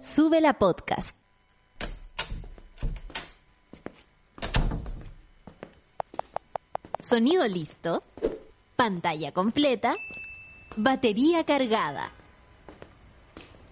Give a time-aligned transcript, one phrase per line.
[0.00, 1.14] Sube la podcast.
[6.98, 8.02] Sonido listo.
[8.76, 9.92] Pantalla completa.
[10.74, 12.12] Batería cargada.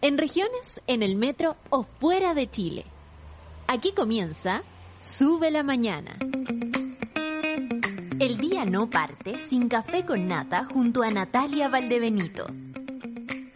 [0.03, 2.85] En regiones, en el metro o fuera de Chile.
[3.67, 4.63] Aquí comienza
[4.99, 6.19] Sube la mañana.
[8.21, 12.49] El día no parte sin café con nata junto a Natalia Valdebenito.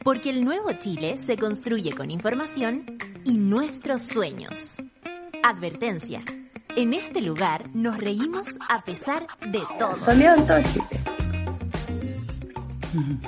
[0.05, 4.75] Porque el nuevo Chile se construye con información y nuestros sueños.
[5.45, 6.25] Advertencia.
[6.75, 9.95] En este lugar nos reímos a pesar de todo.
[9.95, 10.87] Soleado en todo Chile.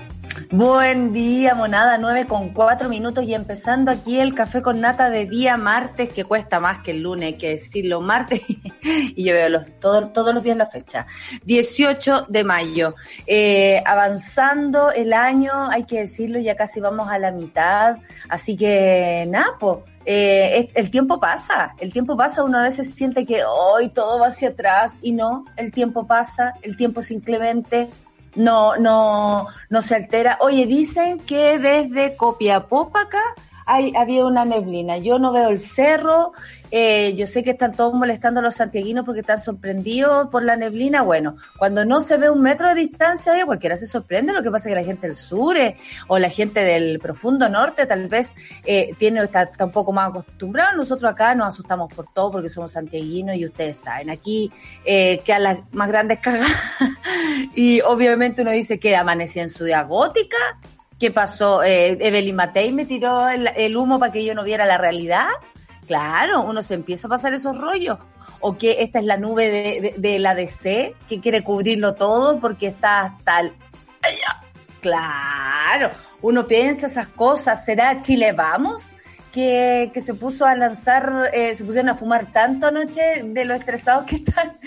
[0.56, 5.26] Buen día, monada, 9 con 4 minutos y empezando aquí el café con nata de
[5.26, 8.40] día martes, que cuesta más que el lunes, hay que decirlo, martes,
[8.84, 11.08] y yo veo todos los días la fecha.
[11.44, 12.94] 18 de mayo.
[13.26, 17.96] Eh, avanzando el año, hay que decirlo, ya casi vamos a la mitad,
[18.28, 19.78] así que nada, pues.
[20.06, 24.26] Eh, el tiempo pasa, el tiempo pasa, uno a veces siente que hoy todo va
[24.26, 27.88] hacia atrás y no, el tiempo pasa, el tiempo es inclemente,
[28.34, 30.38] no, no, no se altera.
[30.40, 33.22] Oye, dicen que desde Copiapó acá
[33.66, 34.98] hay, había una neblina.
[34.98, 36.32] Yo no veo el cerro.
[36.70, 40.56] Eh, yo sé que están todos molestando a los santiaguinos porque están sorprendidos por la
[40.56, 41.02] neblina.
[41.02, 44.32] Bueno, cuando no se ve un metro de distancia, cualquiera se sorprende.
[44.32, 45.76] Lo que pasa es que la gente del sur eh,
[46.08, 50.10] o la gente del profundo norte tal vez eh, tiene está, está, un poco más
[50.10, 50.76] acostumbrado.
[50.76, 54.10] Nosotros acá nos asustamos por todo porque somos santiaguinos y ustedes saben.
[54.10, 54.50] Aquí
[54.84, 56.50] eh, que a las más grandes cagas.
[57.54, 60.36] y obviamente uno dice que amanecía en ciudad gótica
[60.98, 61.62] ¿Qué pasó?
[61.62, 65.28] Eh, Evelyn Matei me tiró el, el humo para que yo no viera la realidad.
[65.86, 67.98] Claro, uno se empieza a pasar esos rollos.
[68.40, 72.40] O que esta es la nube de, de, de la DC que quiere cubrirlo todo
[72.40, 73.52] porque está tal.
[74.80, 77.64] Claro, uno piensa esas cosas.
[77.64, 78.94] ¿Será Chile Vamos?
[79.32, 83.54] Que, que se puso a lanzar, eh, se pusieron a fumar tanto anoche de lo
[83.54, 84.58] estresados que están,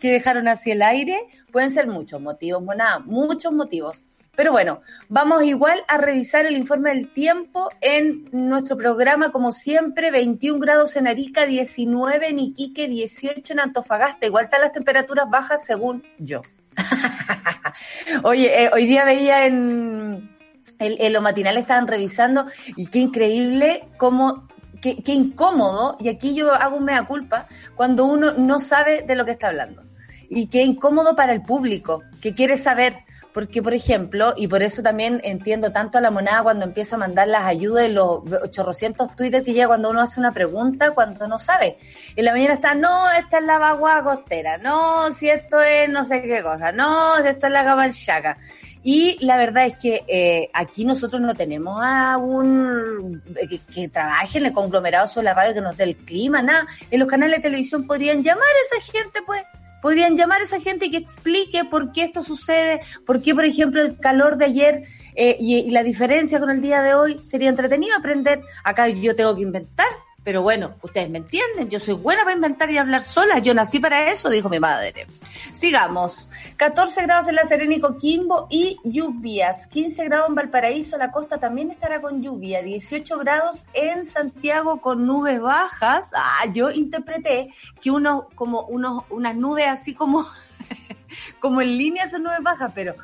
[0.00, 1.28] que dejaron así el aire.
[1.52, 4.02] Pueden ser muchos motivos, monada, muchos motivos.
[4.36, 10.10] Pero bueno, vamos igual a revisar el informe del tiempo en nuestro programa, como siempre,
[10.10, 14.26] 21 grados en Arica, 19 en Iquique, 18 en Antofagasta.
[14.26, 16.42] Igual están las temperaturas bajas según yo.
[18.22, 20.36] Oye, eh, hoy día veía en,
[20.78, 22.46] en, en, lo matinal estaban revisando
[22.76, 24.46] y qué increíble cómo,
[24.82, 29.16] qué, qué incómodo, y aquí yo hago un mea culpa, cuando uno no sabe de
[29.16, 29.82] lo que está hablando.
[30.28, 33.05] Y qué incómodo para el público, que quiere saber
[33.36, 36.98] porque, por ejemplo, y por eso también entiendo tanto a la monada cuando empieza a
[36.98, 41.28] mandar las ayudas y los 800 tweets que llega cuando uno hace una pregunta, cuando
[41.28, 41.76] no sabe.
[42.16, 46.06] En la mañana está, no, esta es la vagua costera, no, si esto es no
[46.06, 48.38] sé qué cosa, no, si esto es la gamalchaca.
[48.82, 54.38] Y la verdad es que eh, aquí nosotros no tenemos a un que, que, trabaje
[54.38, 56.66] en el conglomerado sobre la radio que nos dé el clima, nada.
[56.90, 59.42] En los canales de televisión podrían llamar a esa gente, pues
[59.82, 63.44] podrían llamar a esa gente y que explique por qué esto sucede, por qué, por
[63.44, 67.18] ejemplo, el calor de ayer eh, y, y, la diferencia con el día de hoy
[67.22, 68.40] sería entretenido aprender.
[68.64, 69.86] Acá yo tengo que inventar,
[70.26, 73.78] pero bueno, ustedes me entienden, yo soy buena para inventar y hablar sola, yo nací
[73.78, 75.06] para eso, dijo mi madre.
[75.52, 76.28] Sigamos.
[76.56, 79.68] 14 grados en La Serena y Coquimbo y lluvias.
[79.68, 82.60] 15 grados en Valparaíso, la costa también estará con lluvia.
[82.60, 86.10] 18 grados en Santiago con nubes bajas.
[86.16, 90.26] Ah, yo interpreté que uno, como unos, unas nubes así como,
[91.38, 92.96] como en línea son nubes bajas, pero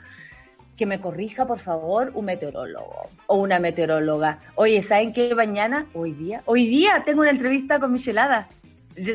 [0.77, 4.41] que me corrija, por favor, un meteorólogo o una meteoróloga.
[4.55, 5.87] Oye, ¿saben qué mañana?
[5.95, 6.43] Hoy día.
[6.47, 8.49] Hoy día tengo una entrevista con Michelada.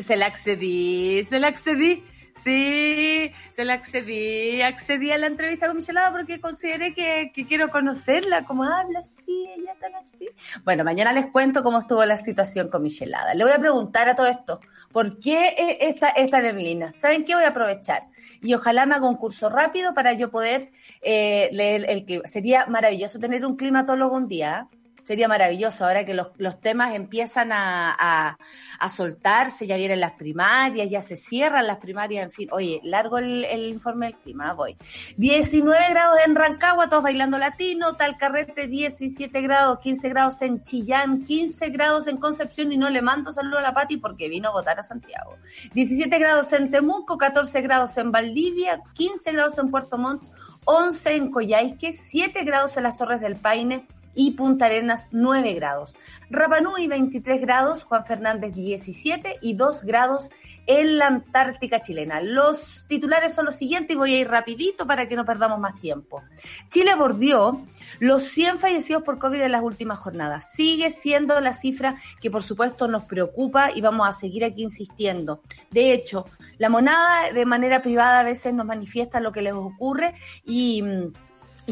[0.02, 2.04] Se la accedí, se la accedí.
[2.42, 8.44] Sí, se la accedí, accedí a la entrevista con Michelada porque consideré que, quiero conocerla,
[8.44, 10.28] cómo habla así, ella tan así.
[10.64, 13.34] Bueno, mañana les cuento cómo estuvo la situación con Michelada.
[13.34, 14.60] Le voy a preguntar a todo esto,
[14.92, 16.92] ¿por qué esta, esta neblina?
[16.92, 18.02] ¿Saben qué voy a aprovechar?
[18.42, 20.70] Y ojalá me haga un curso rápido para yo poder
[21.02, 22.26] eh, leer el clima.
[22.26, 24.68] Sería maravilloso tener un climatólogo un día.
[25.08, 28.38] Sería maravilloso ahora que los, los temas empiezan a, a,
[28.78, 32.48] a, soltarse, ya vienen las primarias, ya se cierran las primarias, en fin.
[32.52, 34.76] Oye, largo el, el informe del clima, voy.
[35.16, 41.24] 19 grados en Rancagua, todos bailando latino, tal carrete 17 grados, 15 grados en Chillán,
[41.24, 44.52] 15 grados en Concepción y no le mando saludo a la Pati porque vino a
[44.52, 45.38] votar a Santiago.
[45.72, 50.24] 17 grados en Temuco, 14 grados en Valdivia, 15 grados en Puerto Montt,
[50.66, 53.86] 11 en Coyhaique, 7 grados en las Torres del Paine,
[54.18, 55.96] y Punta Arenas 9 grados.
[56.28, 60.30] Rapanui 23 grados, Juan Fernández 17 y 2 grados
[60.66, 62.20] en la Antártica chilena.
[62.20, 65.78] Los titulares son los siguientes y voy a ir rapidito para que no perdamos más
[65.78, 66.24] tiempo.
[66.68, 67.64] Chile bordeó
[68.00, 70.50] los 100 fallecidos por COVID en las últimas jornadas.
[70.50, 75.42] Sigue siendo la cifra que por supuesto nos preocupa y vamos a seguir aquí insistiendo.
[75.70, 76.26] De hecho,
[76.58, 80.82] la monada de manera privada a veces nos manifiesta lo que les ocurre y...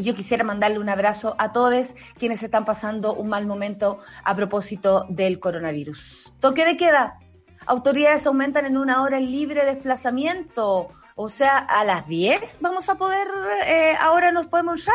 [0.03, 5.05] yo quisiera mandarle un abrazo a todos quienes están pasando un mal momento a propósito
[5.09, 6.33] del coronavirus.
[6.39, 7.19] Toque de queda.
[7.65, 10.87] Autoridades aumentan en una hora el libre desplazamiento.
[11.15, 13.27] O sea, a las 10 vamos a poder,
[13.65, 14.93] eh, ahora nos podemos usar.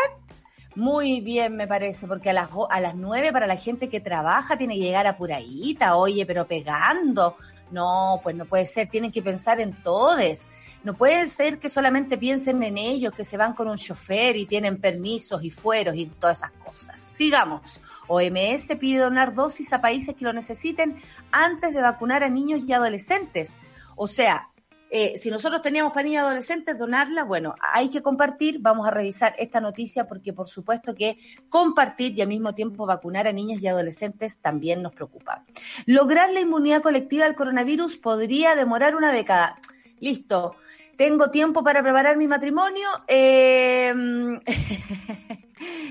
[0.75, 4.57] Muy bien, me parece, porque a las, a las 9 para la gente que trabaja
[4.57, 7.37] tiene que llegar apuradita, oye, pero pegando.
[7.71, 10.47] No, pues no puede ser, tienen que pensar en todos.
[10.85, 14.47] No puede ser que solamente piensen en ellos, que se van con un chofer y
[14.47, 17.01] tienen permisos y fueros y todas esas cosas.
[17.01, 17.81] Sigamos.
[18.09, 20.97] OMS pide donar dosis a países que lo necesiten
[21.31, 23.55] antes de vacunar a niños y adolescentes.
[23.95, 24.49] O sea,
[24.91, 28.59] eh, si nosotros teníamos para niños y adolescentes, donarla, bueno, hay que compartir.
[28.61, 31.17] Vamos a revisar esta noticia porque por supuesto que
[31.49, 35.45] compartir y al mismo tiempo vacunar a niños y adolescentes también nos preocupa.
[35.87, 39.59] Lograr la inmunidad colectiva al coronavirus podría demorar una década.
[39.99, 40.57] Listo.
[41.03, 42.89] Tengo tiempo para preparar mi matrimonio.
[43.09, 43.93] Eh...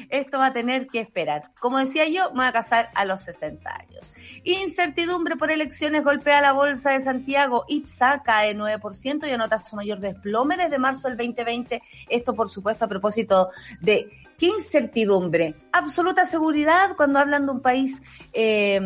[0.10, 1.52] Esto va a tener que esperar.
[1.60, 4.14] Como decía yo, me voy a casar a los 60 años.
[4.46, 7.66] Incertidumbre por elecciones golpea la bolsa de Santiago.
[7.68, 11.82] IPSA cae 9% y anota su mayor desplome desde marzo del 2020.
[12.08, 13.50] Esto, por supuesto, a propósito
[13.82, 15.56] de qué incertidumbre.
[15.74, 18.80] Absoluta seguridad cuando hablan de un país eh,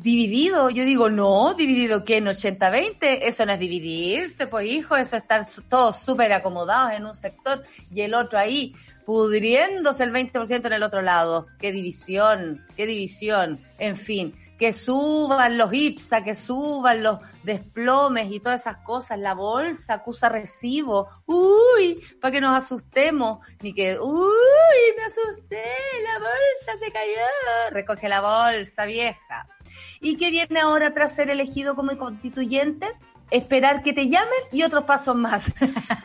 [0.00, 0.70] dividido.
[0.70, 5.22] Yo digo, no, dividido que en 80-20, eso no es dividirse, pues hijo, eso es
[5.22, 7.62] estar todos súper acomodados en un sector
[7.92, 8.74] y el otro ahí
[9.04, 11.46] pudriéndose el 20% en el otro lado.
[11.58, 13.60] Qué división, qué división.
[13.78, 19.18] En fin, que suban los IPSA, que suban los desplomes y todas esas cosas.
[19.18, 21.08] La bolsa acusa recibo.
[21.26, 23.40] Uy, para que nos asustemos.
[23.60, 25.64] Ni que, uy, me asusté,
[26.04, 27.72] la bolsa se cayó.
[27.72, 29.48] Recoge la bolsa, vieja.
[30.02, 32.88] ¿Y qué viene ahora tras ser elegido como constituyente?
[33.32, 35.52] esperar que te llamen y otros pasos más.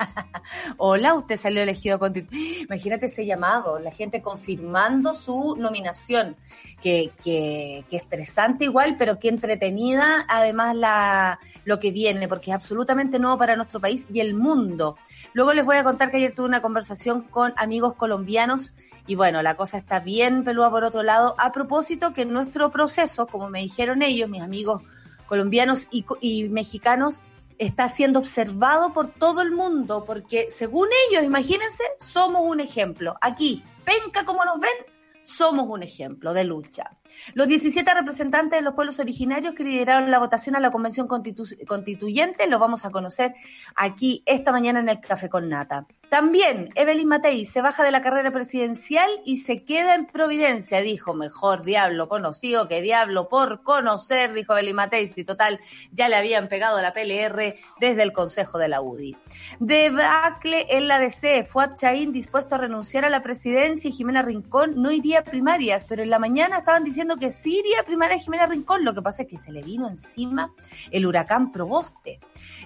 [0.78, 2.62] Hola, usted salió elegido constituyente.
[2.64, 6.38] Imagínate ese llamado, la gente confirmando su nominación.
[6.82, 12.56] Que, que, que, estresante igual, pero que entretenida además la, lo que viene, porque es
[12.56, 14.96] absolutamente nuevo para nuestro país y el mundo.
[15.34, 18.76] Luego les voy a contar que ayer tuve una conversación con amigos colombianos
[19.08, 21.34] y bueno, la cosa está bien pelúa por otro lado.
[21.40, 24.84] A propósito que nuestro proceso, como me dijeron ellos, mis amigos
[25.26, 27.22] colombianos y, mexicanos
[27.58, 33.16] está siendo observado por todo el mundo, porque según ellos, imagínense, somos un ejemplo.
[33.22, 34.97] Aquí, penca como nos ven,
[35.28, 36.92] somos un ejemplo de lucha.
[37.34, 42.48] Los 17 representantes de los pueblos originarios que lideraron la votación a la Convención Constituyente
[42.48, 43.36] los vamos a conocer
[43.76, 45.86] aquí esta mañana en el Café con Nata.
[46.10, 51.14] También Evelyn Matei se baja de la carrera presidencial y se queda en Providencia, dijo,
[51.14, 55.60] mejor diablo conocido que diablo por conocer, dijo Evelyn Matei, si total
[55.92, 59.18] ya le habían pegado la PLR desde el Consejo de la UDI.
[59.60, 64.82] Debacle en la DC, Fuad Chaín dispuesto a renunciar a la presidencia y Jimena Rincón
[64.82, 68.18] no iría a primarias, pero en la mañana estaban diciendo que sí iría a primaria
[68.18, 70.54] Jimena Rincón, lo que pasa es que se le vino encima
[70.90, 72.20] el huracán Proboste.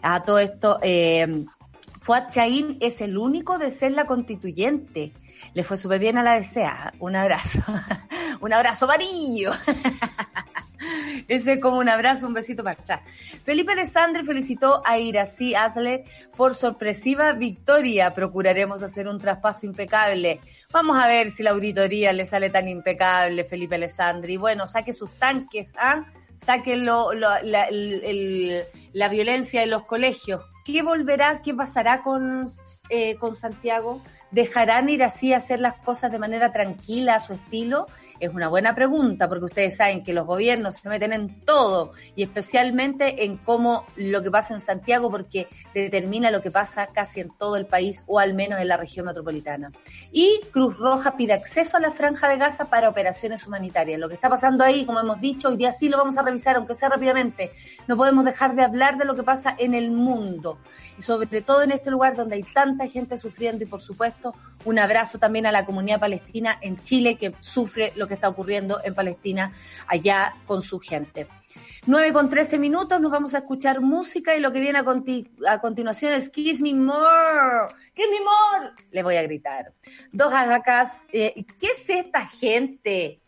[0.03, 1.45] A todo esto, eh,
[2.01, 5.13] Fuad Chaín es el único de ser la constituyente.
[5.53, 6.93] Le fue súper bien a la DCA.
[6.97, 7.59] Un abrazo.
[8.41, 9.51] un abrazo amarillo.
[11.27, 13.01] Ese es como un abrazo, un besito para atrás.
[13.43, 16.03] Felipe Alessandri felicitó a Irací Asle
[16.35, 18.15] por sorpresiva victoria.
[18.15, 20.39] Procuraremos hacer un traspaso impecable.
[20.71, 24.37] Vamos a ver si la auditoría le sale tan impecable, Felipe Alessandri.
[24.37, 26.03] Bueno, saque sus tanques, ¿ah?
[26.35, 32.45] Saque la, la violencia en los colegios ¿Qué volverá, qué pasará con,
[32.89, 34.01] eh, con Santiago?
[34.31, 37.87] ¿Dejarán ir así a hacer las cosas de manera tranquila, a su estilo?
[38.21, 42.21] Es una buena pregunta porque ustedes saben que los gobiernos se meten en todo y
[42.21, 47.35] especialmente en cómo lo que pasa en Santiago porque determina lo que pasa casi en
[47.35, 49.71] todo el país o al menos en la región metropolitana.
[50.11, 53.99] Y Cruz Roja pide acceso a la franja de Gaza para operaciones humanitarias.
[53.99, 56.57] Lo que está pasando ahí, como hemos dicho, hoy día sí lo vamos a revisar,
[56.57, 57.51] aunque sea rápidamente.
[57.87, 60.59] No podemos dejar de hablar de lo que pasa en el mundo
[60.95, 64.79] y sobre todo en este lugar donde hay tanta gente sufriendo y por supuesto Un
[64.79, 68.93] abrazo también a la comunidad palestina en Chile que sufre lo que está ocurriendo en
[68.93, 69.53] Palestina
[69.87, 71.27] allá con su gente.
[71.85, 74.83] 9 con 13 minutos, nos vamos a escuchar música y lo que viene a,
[75.51, 77.73] a continuación es Kiss Me More.
[77.93, 78.73] Kiss Me More.
[78.91, 79.73] Le voy a gritar.
[80.11, 81.07] Dos agacas.
[81.11, 83.21] Eh, ¿Qué es esta gente?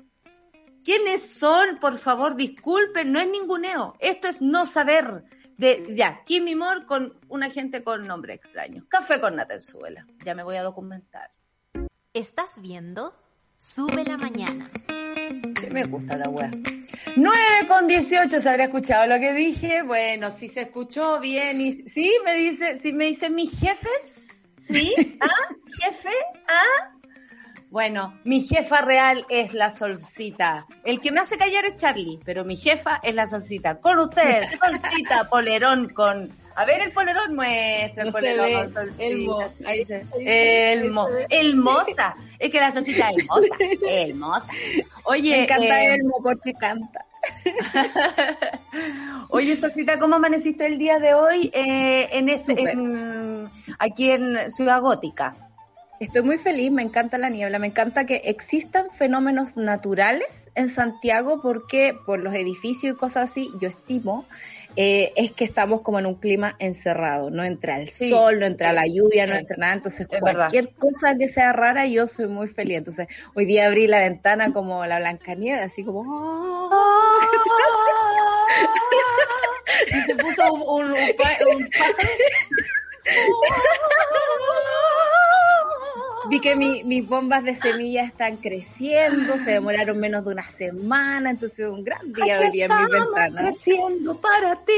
[0.83, 1.79] ¿Quiénes son?
[1.79, 3.95] Por favor, disculpen, no es ninguneo.
[3.99, 5.23] Esto es no saber.
[5.57, 8.85] De, ya, Kiss Me More con una gente con nombre extraño.
[8.89, 10.05] Café con Natenzuela.
[10.25, 11.31] Ya me voy a documentar.
[12.13, 13.13] ¿Estás viendo?
[13.57, 14.69] Sube la mañana.
[15.59, 16.51] Que me gusta la weá.
[17.15, 19.83] 9 con 18, ¿se habrá escuchado lo que dije?
[19.83, 24.93] Bueno, si se escuchó bien y sí, me dice, si me dicen mis jefes, sí,
[25.21, 25.55] ¿ah?
[25.81, 26.09] ¿Jefe?
[26.47, 26.93] ¿Ah?
[27.73, 30.67] Bueno, mi jefa real es la solcita.
[30.83, 33.79] El que me hace callar es Charlie, pero mi jefa es la solcita.
[33.79, 38.71] Con ustedes, solcita, polerón con a ver el polerón, muestra el polerón.
[38.99, 40.05] el mo, ahí dice.
[40.19, 42.15] El mo, el moza.
[42.37, 43.47] Es que la sociedad es moza.
[43.89, 44.47] El moza.
[45.05, 45.31] Oye.
[45.31, 47.07] Me encanta eh, el mo porque canta.
[49.29, 52.55] Oye, Soxita, ¿cómo amaneciste el día de hoy eh, en este,
[53.79, 55.42] aquí en Ciudad Gótica?
[56.03, 61.41] Estoy muy feliz, me encanta la niebla, me encanta que existan fenómenos naturales en Santiago
[61.41, 64.25] porque por los edificios y cosas así, yo estimo
[64.75, 68.73] eh, es que estamos como en un clima encerrado, no entra el sol, no entra
[68.73, 72.79] la lluvia, no entra nada, entonces cualquier cosa que sea rara yo soy muy feliz,
[72.79, 76.03] entonces hoy día abrí la ventana como la Blancanieves, así como...
[76.05, 76.69] ¡Oh!
[79.87, 80.97] y se puso un, un,
[86.29, 91.67] Vi que mis bombas de semillas están creciendo, se demoraron menos de una semana, entonces
[91.67, 93.41] un gran día hoy día en mi ventana.
[93.41, 94.73] creciendo para ti.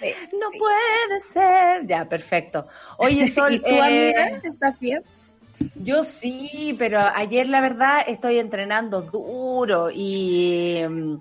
[0.32, 1.86] no puede ser.
[1.86, 2.66] Ya, perfecto.
[2.98, 5.02] Oye, Sol, ¿y tú, amiga, eh, estás bien?
[5.74, 11.16] Yo sí, pero ayer la verdad estoy entrenando duro y mm,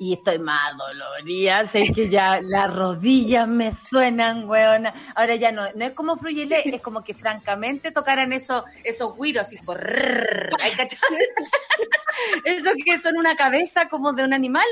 [0.00, 4.94] y estoy más dolorida, sé que ya las rodillas me suenan, weona.
[5.14, 9.46] Ahora ya no, no es como Fruyele, es como que francamente tocaran esos, esos güiros,
[9.46, 9.78] así como
[12.46, 14.64] Eso que son una cabeza como de un animal,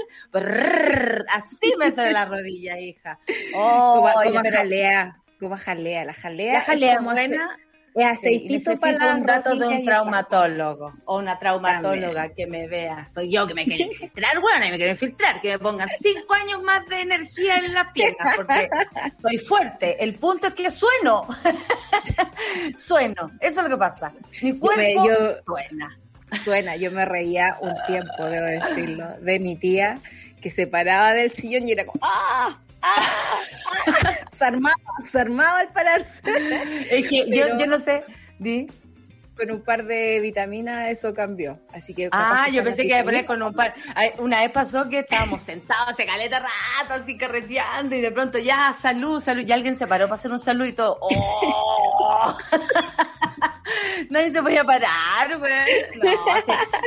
[1.35, 3.19] así me suena la rodilla, hija.
[3.55, 6.55] Oh, como, jalea, como jalea, la jalea.
[6.55, 7.59] La jalea buena.
[7.95, 13.11] Es aceitito para un dato de un traumatólogo o una traumatóloga que me vea.
[13.13, 16.35] Pues yo que me quiero infiltrar, bueno, y me quiero infiltrar, que me pongan cinco
[16.35, 18.69] años más de energía en las piernas, porque
[19.21, 20.03] soy fuerte.
[20.03, 21.27] El punto es que sueno.
[22.77, 23.31] sueno.
[23.41, 24.13] Eso es lo que pasa.
[24.43, 25.09] Mi cuerpo
[25.47, 25.99] suena.
[26.45, 26.77] Suena.
[26.77, 30.01] Yo me reía un tiempo, debo decirlo, de mi tía
[30.41, 32.59] que se paraba del sillón y era como ¡Ah!
[34.33, 34.77] se armaba,
[35.11, 36.23] se armaba al pararse.
[36.91, 38.05] Es que yo, yo no sé,
[38.39, 38.67] di.
[39.37, 41.61] Con un par de vitaminas eso cambió.
[41.73, 42.09] Así que.
[42.11, 43.73] Ah, yo pensé que iba a poner con un par.
[44.19, 48.73] Una vez pasó que estábamos sentados hace caleta rato, así carreteando, y de pronto ya,
[48.73, 49.47] salud, salud.
[49.47, 50.99] Y alguien se paró para hacer un saludo y todo.
[51.01, 52.37] ¡Oh!
[54.11, 55.53] Nadie se podía parar, güey.
[56.03, 56.35] No,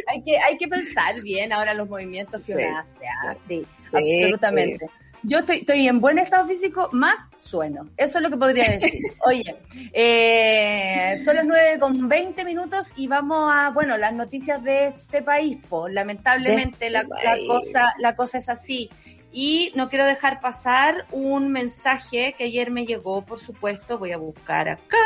[0.07, 3.05] hay, que, hay que pensar bien ahora los movimientos que uno hace.
[3.07, 4.89] Ah, sí, absolutamente
[5.23, 7.89] yo estoy, estoy en buen estado físico, más sueno.
[7.97, 8.93] Eso es lo que podría decir.
[9.25, 9.55] Oye,
[9.93, 15.21] eh, son las 9 con 20 minutos y vamos a, bueno, las noticias de este
[15.21, 15.57] país.
[15.69, 18.89] Pues, lamentablemente la, este la, cosa, la cosa es así.
[19.33, 24.17] Y no quiero dejar pasar un mensaje que ayer me llegó, por supuesto, voy a
[24.17, 24.97] buscar acá,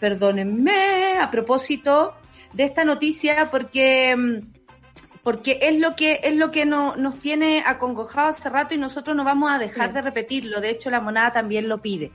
[0.00, 2.14] perdónenme, a propósito
[2.54, 4.55] de esta noticia, porque mm,
[5.26, 9.16] porque es lo que es lo que no, nos tiene acongojados hace rato y nosotros
[9.16, 10.60] no vamos a dejar de repetirlo.
[10.60, 12.12] De hecho, la monada también lo pide.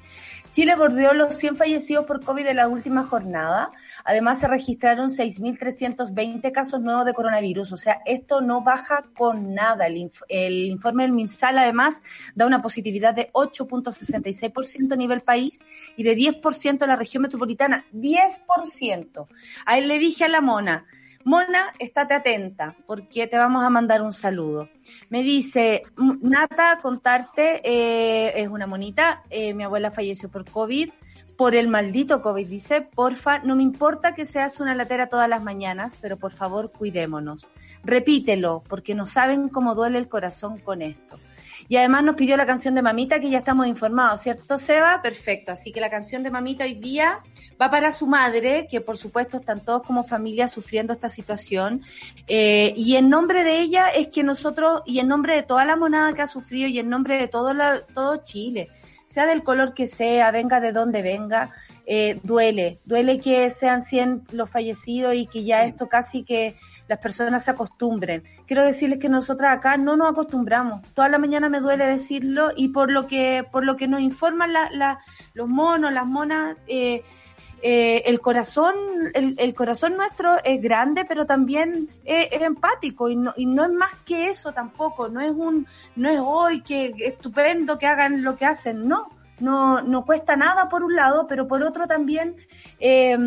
[0.53, 3.69] Chile bordeó los 100 fallecidos por COVID en la última jornada.
[4.05, 7.73] Además, se registraron 6.320 casos nuevos de coronavirus.
[7.73, 9.87] O sea, esto no baja con nada.
[9.87, 12.01] El, el informe del MinSal, además,
[12.33, 15.59] da una positividad de 8.66% a nivel país
[15.97, 17.83] y de 10% en la región metropolitana.
[17.93, 19.27] 10%.
[19.65, 20.85] Ahí le dije a la mona,
[21.23, 24.69] Mona, estate atenta porque te vamos a mandar un saludo.
[25.09, 25.83] Me dice,
[26.21, 30.89] Nata, contarte, eh, es una monita, eh, mi abuela falleció por COVID,
[31.37, 32.47] por el maldito COVID.
[32.47, 36.71] Dice, porfa, no me importa que seas una latera todas las mañanas, pero por favor
[36.71, 37.49] cuidémonos.
[37.83, 41.17] Repítelo, porque no saben cómo duele el corazón con esto.
[41.71, 45.01] Y además nos pidió la canción de Mamita, que ya estamos informados, ¿cierto, Seba?
[45.01, 45.53] Perfecto.
[45.53, 47.21] Así que la canción de Mamita hoy día
[47.61, 51.81] va para su madre, que por supuesto están todos como familia sufriendo esta situación.
[52.27, 55.77] Eh, y en nombre de ella es que nosotros, y en nombre de toda la
[55.77, 58.67] monada que ha sufrido, y en nombre de todo, la, todo Chile,
[59.05, 61.51] sea del color que sea, venga de donde venga,
[61.85, 66.57] eh, duele, duele que sean 100 los fallecidos y que ya esto casi que
[66.91, 68.21] las personas se acostumbren.
[68.45, 70.81] Quiero decirles que nosotras acá no nos acostumbramos.
[70.93, 74.51] Toda la mañana me duele decirlo y por lo que por lo que nos informan
[74.51, 74.99] la,
[75.33, 77.01] los monos, las monas, eh,
[77.61, 78.75] eh, el corazón
[79.13, 83.71] el, el, corazón nuestro es grande, pero también es, empático y no, y no es
[83.71, 85.07] más que eso tampoco.
[85.07, 89.07] No es un no es hoy que estupendo que hagan lo que hacen, no
[89.41, 92.35] no, no cuesta nada por un lado, pero por otro también
[92.79, 93.17] eh,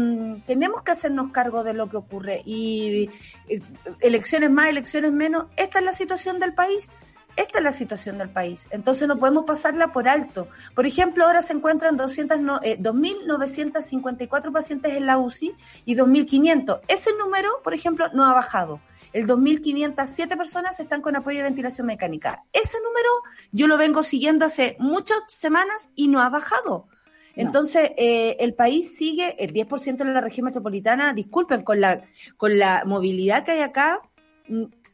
[0.46, 2.42] tenemos que hacernos cargo de lo que ocurre.
[2.44, 3.10] Y
[3.48, 3.60] eh,
[4.00, 7.02] elecciones más, elecciones menos, esta es la situación del país.
[7.36, 8.68] Esta es la situación del país.
[8.70, 10.46] Entonces no podemos pasarla por alto.
[10.74, 15.52] Por ejemplo, ahora se encuentran 200, no, eh, 2.954 pacientes en la UCI
[15.84, 16.80] y 2.500.
[16.86, 18.80] Ese número, por ejemplo, no ha bajado
[19.14, 22.44] el 2.507 personas están con apoyo de ventilación mecánica.
[22.52, 23.08] Ese número
[23.52, 26.88] yo lo vengo siguiendo hace muchas semanas y no ha bajado.
[27.36, 32.00] Entonces, eh, el país sigue, el 10% de la región metropolitana, disculpen, con la,
[32.36, 34.00] con la movilidad que hay acá,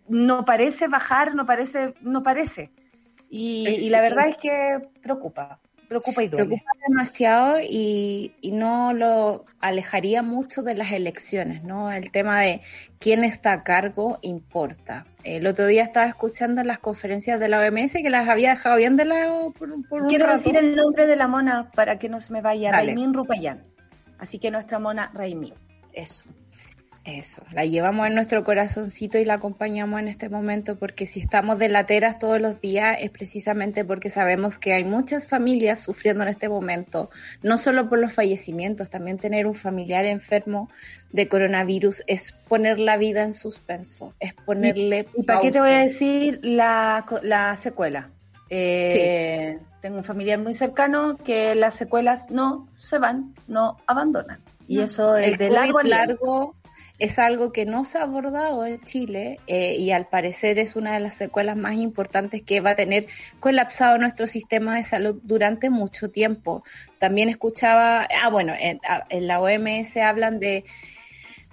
[0.09, 2.71] no parece bajar, no parece, no parece.
[3.31, 5.61] y la verdad es que preocupa
[5.91, 6.47] preocupa y duele.
[6.47, 11.91] Preocupa demasiado y, no lo alejaría mucho de las elecciones, ¿no?
[11.91, 12.61] El tema de
[13.01, 15.05] quién está a cargo importa.
[15.25, 18.97] El otro día estaba escuchando las conferencias de la OMS que las había dejado bien
[18.97, 22.33] de lado por, por Quiero decir el nombre de la mona para que no se
[22.33, 23.65] me vaya, Raimin Rupayan.
[24.19, 25.55] Así que nuestra mona Raimin.
[25.93, 26.25] Eso.
[27.19, 31.59] Eso, la llevamos en nuestro corazoncito y la acompañamos en este momento porque si estamos
[31.59, 36.29] de lateras todos los días es precisamente porque sabemos que hay muchas familias sufriendo en
[36.29, 37.11] este momento,
[37.43, 40.71] no solo por los fallecimientos, también tener un familiar enfermo
[41.11, 45.07] de coronavirus es poner la vida en suspenso, es ponerle...
[45.17, 48.11] ¿Y, para qué te voy a decir la, la secuela?
[48.50, 54.38] Eh, Tengo un familiar muy cercano que las secuelas no se van, no abandonan.
[54.69, 56.55] Y eso es de largo largo
[57.00, 60.92] es algo que no se ha abordado en Chile eh, y al parecer es una
[60.92, 63.07] de las secuelas más importantes que va a tener
[63.40, 66.62] colapsado nuestro sistema de salud durante mucho tiempo.
[66.99, 70.64] También escuchaba, ah, bueno, en, en la OMS hablan de,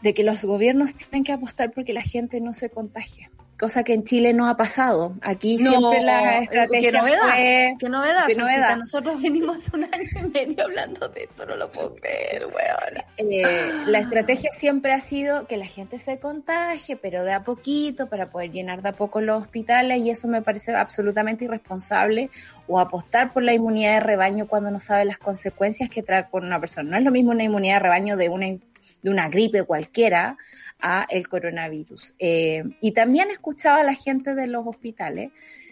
[0.01, 3.93] de que los gobiernos tienen que apostar porque la gente no se contagie cosa que
[3.93, 5.15] en Chile no ha pasado.
[5.21, 7.75] Aquí siempre la estrategia qué novedad, fue...
[7.79, 8.77] Qué novedad, qué novedad.
[8.77, 13.05] Nosotros venimos un año y medio hablando de esto, no lo puedo creer, weón.
[13.17, 18.07] Eh, la estrategia siempre ha sido que la gente se contagie, pero de a poquito,
[18.07, 22.29] para poder llenar de a poco los hospitales, y eso me parece absolutamente irresponsable,
[22.67, 26.45] o apostar por la inmunidad de rebaño cuando no sabe las consecuencias que trae con
[26.45, 26.91] una persona.
[26.91, 30.37] No es lo mismo una inmunidad de rebaño de una, de una gripe cualquiera,
[30.79, 32.13] a el coronavirus.
[32.19, 35.31] Eh, y también escuchaba a la gente de los hospitales,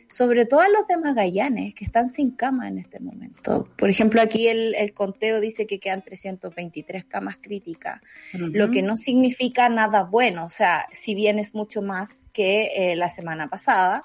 [0.09, 3.67] sobre todo a los de Magallanes, que están sin cama en este momento.
[3.75, 8.01] Por ejemplo, aquí el, conteo dice que quedan 323 camas críticas,
[8.33, 12.95] lo que no significa nada bueno, o sea, si bien es mucho más que eh,
[12.95, 14.03] la semana pasada,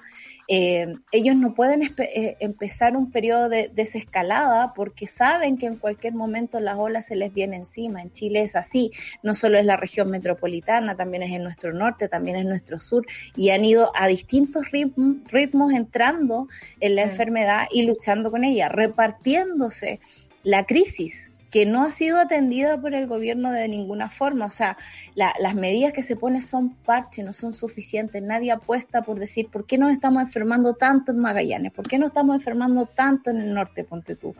[0.53, 6.13] eh, ellos no pueden eh, empezar un periodo de desescalada porque saben que en cualquier
[6.13, 8.01] momento las olas se les viene encima.
[8.01, 8.91] En Chile es así,
[9.23, 13.07] no solo es la región metropolitana, también es en nuestro norte, también es nuestro sur,
[13.33, 16.49] y han ido a distintos ritmos entrando
[16.81, 20.01] en la enfermedad y luchando con ella, repartiéndose
[20.43, 24.45] la crisis que no ha sido atendida por el gobierno de ninguna forma.
[24.45, 24.77] O sea,
[25.15, 28.23] las medidas que se ponen son parches, no son suficientes.
[28.23, 32.07] Nadie apuesta por decir por qué nos estamos enfermando tanto en Magallanes, por qué nos
[32.07, 34.33] estamos enfermando tanto en el norte, ponte tú.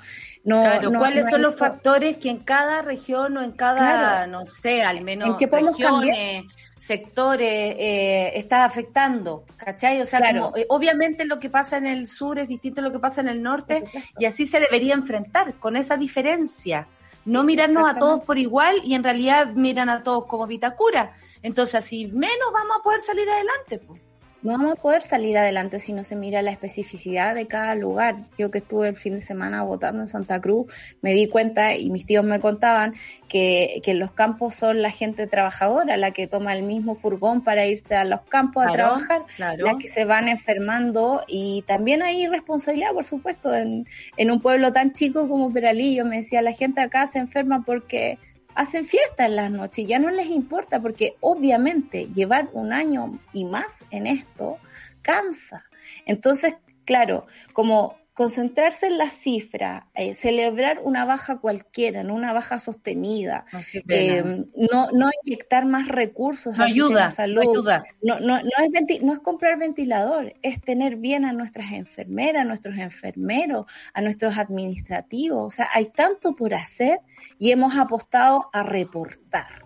[0.46, 4.82] No, claro, ¿cuáles son los factores que en cada región o en cada, no sé,
[4.82, 6.46] al menos ¿En qué regiones,
[6.78, 9.44] sectores eh, está afectando?
[9.58, 10.00] ¿Cachai?
[10.00, 12.94] O sea, como, eh, obviamente lo que pasa en el sur es distinto a lo
[12.94, 13.84] que pasa en el norte
[14.18, 16.88] y así se debería enfrentar, con esa diferencia
[17.26, 21.16] no mirarnos a todos por igual y en realidad miran a todos como Vitacura.
[21.42, 23.80] Entonces, así menos vamos a poder salir adelante.
[23.80, 24.02] Pues
[24.44, 28.16] no vamos a poder salir adelante si no se mira la especificidad de cada lugar.
[28.38, 31.90] Yo que estuve el fin de semana votando en Santa Cruz, me di cuenta y
[31.92, 32.96] mis tíos me contaban
[33.28, 37.68] que, que los campos son la gente trabajadora, la que toma el mismo furgón para
[37.68, 42.94] irse a los campos a trabajar, la que se van enfermando y también hay responsabilidad,
[42.94, 43.86] por supuesto, en,
[44.18, 46.04] en un pueblo tan chico como Peralillo.
[46.06, 48.18] Me decía, la gente acá se enferma porque
[48.56, 53.46] hacen fiesta en las noches, ya no les importa porque obviamente llevar un año y
[53.46, 54.58] más en esto
[55.02, 55.66] cansa.
[56.06, 62.60] Entonces, claro, como concentrarse en la cifra, eh, celebrar una baja cualquiera, no una baja
[62.60, 63.46] sostenida,
[63.86, 67.84] no, no, no, inyectar más recursos no ayuda, salud, no, ayuda.
[68.02, 72.78] No, no, es no es comprar ventilador, es tener bien a nuestras enfermeras, a nuestros
[72.78, 75.54] enfermeros, a nuestros administrativos.
[75.54, 77.00] O sea, hay tanto por hacer
[77.40, 79.66] y hemos apostado a reportar,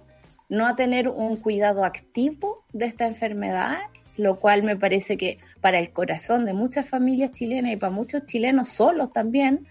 [0.50, 3.80] no a tener un cuidado activo de esta enfermedad
[4.18, 8.28] lo cual me parece que para el corazón de muchas familias chilenas y para muchos
[8.28, 9.66] chilenos solos también,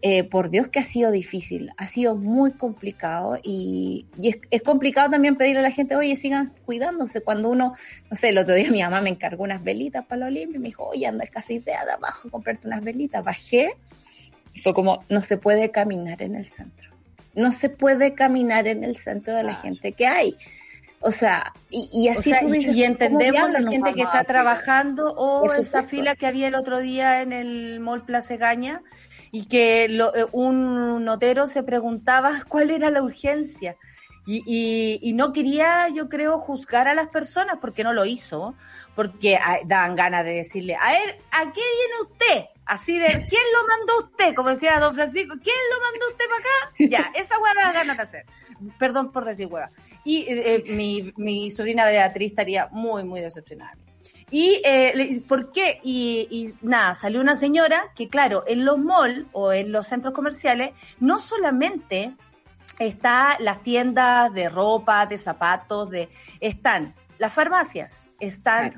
[0.00, 4.06] eh, por Dios que ha sido difícil, ha sido muy complicado y,
[4.50, 7.74] es, complicado también pedirle a la gente, oye, sigan cuidándose cuando uno,
[8.10, 10.58] no sé, el otro día mi mamá me encargó unas velitas para la Olimpia y
[10.58, 13.76] me dijo, oye, anda casi idea de abajo, comprarte unas velitas, bajé
[14.54, 16.88] y fue como, no se puede caminar en el centro,
[17.34, 20.34] no se puede caminar en el centro de la gente que hay.
[21.00, 25.82] O sea, y, así tú dices, y entendemos la gente que está trabajando o esa
[25.82, 28.82] fila que había el otro día en el Mall Place Gaña
[29.30, 33.76] y que eh, un notero se preguntaba cuál era la urgencia.
[34.28, 38.56] Y, y, no quería, yo creo, juzgar a las personas porque no lo hizo,
[38.96, 42.46] porque daban ganas de decirle, a ver, ¿a qué viene usted?
[42.64, 44.34] Así de, ¿quién lo mandó usted?
[44.34, 46.74] Como decía don Francisco, ¿quién lo mandó usted para acá?
[46.90, 48.26] Ya, esa hueá da ganas de hacer.
[48.80, 49.70] Perdón por decir hueá.
[50.06, 53.76] Y eh, mi, mi, sobrina Beatriz estaría muy, muy decepcionada.
[54.30, 55.80] ¿Y eh, por qué?
[55.82, 60.14] Y, y, nada, salió una señora que, claro, en los malls o en los centros
[60.14, 62.14] comerciales no solamente
[62.78, 68.74] está las tiendas de ropa, de zapatos, de están las farmacias, están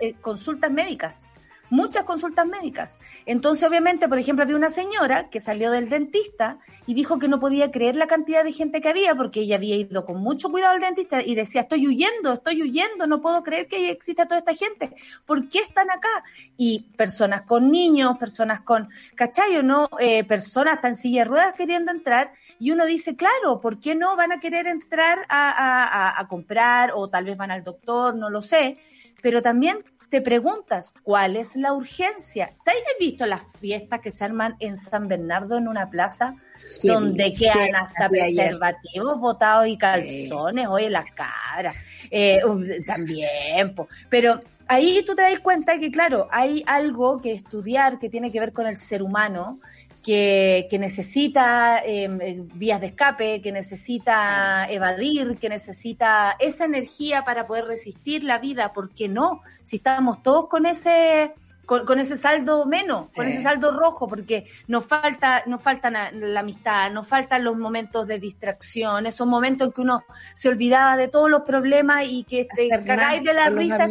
[0.00, 1.27] eh, consultas médicas,
[1.70, 2.98] muchas consultas médicas.
[3.26, 7.40] Entonces, obviamente, por ejemplo, había una señora que salió del dentista y dijo que no
[7.40, 10.74] podía creer la cantidad de gente que había porque ella había ido con mucho cuidado
[10.74, 14.54] al dentista y decía, estoy huyendo, estoy huyendo, no puedo creer que exista toda esta
[14.54, 14.94] gente.
[15.26, 16.24] ¿Por qué están acá?
[16.56, 19.88] Y personas con niños, personas con, ¿cachai no?
[19.98, 24.16] Eh, personas en silla de ruedas queriendo entrar y uno dice, claro, ¿por qué no
[24.16, 28.74] van a querer entrar a comprar o tal vez van al doctor, no lo sé?
[29.22, 32.52] Pero también te preguntas, ¿cuál es la urgencia?
[32.64, 36.34] ¿Te has visto las fiestas que se arman en San Bernardo en una plaza?
[36.82, 41.76] donde quedan hasta preservativos botados y calzones, oye, las cabras,
[42.10, 42.40] eh,
[42.86, 43.74] también,
[44.08, 48.40] pero ahí tú te das cuenta que, claro, hay algo que estudiar que tiene que
[48.40, 49.60] ver con el ser humano,
[50.02, 57.46] que, necesita em, eh, vías de escape, que necesita evadir, que necesita esa energía para
[57.46, 59.42] poder resistir la vida, ¿por qué no?
[59.62, 61.34] Si estamos todos con ese
[61.68, 66.90] con, ese saldo menos, con ese saldo rojo, porque nos falta, nos falta la amistad,
[66.90, 70.02] nos faltan los momentos de distracción, esos momentos en que uno
[70.32, 73.86] se olvidaba de todos los problemas y que te cagáis de la risa,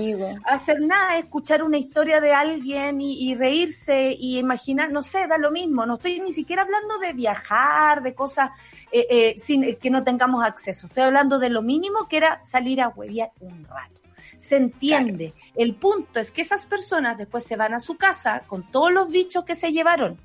[0.45, 5.51] hacer nada, escuchar una historia de alguien y, reírse y imaginar, no sé, da lo
[5.51, 8.49] mismo, no estoy ni siquiera hablando de viajar, de cosas
[8.91, 12.81] eh, eh, sin que no tengamos acceso, estoy hablando de lo mínimo que era salir
[12.81, 14.06] a hueviar un rato
[14.37, 15.33] se entiende.
[15.55, 19.09] El punto es que esas personas después se van a su casa con todos los
[19.09, 20.17] bichos que se llevaron.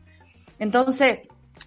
[0.59, 1.21] Entonces,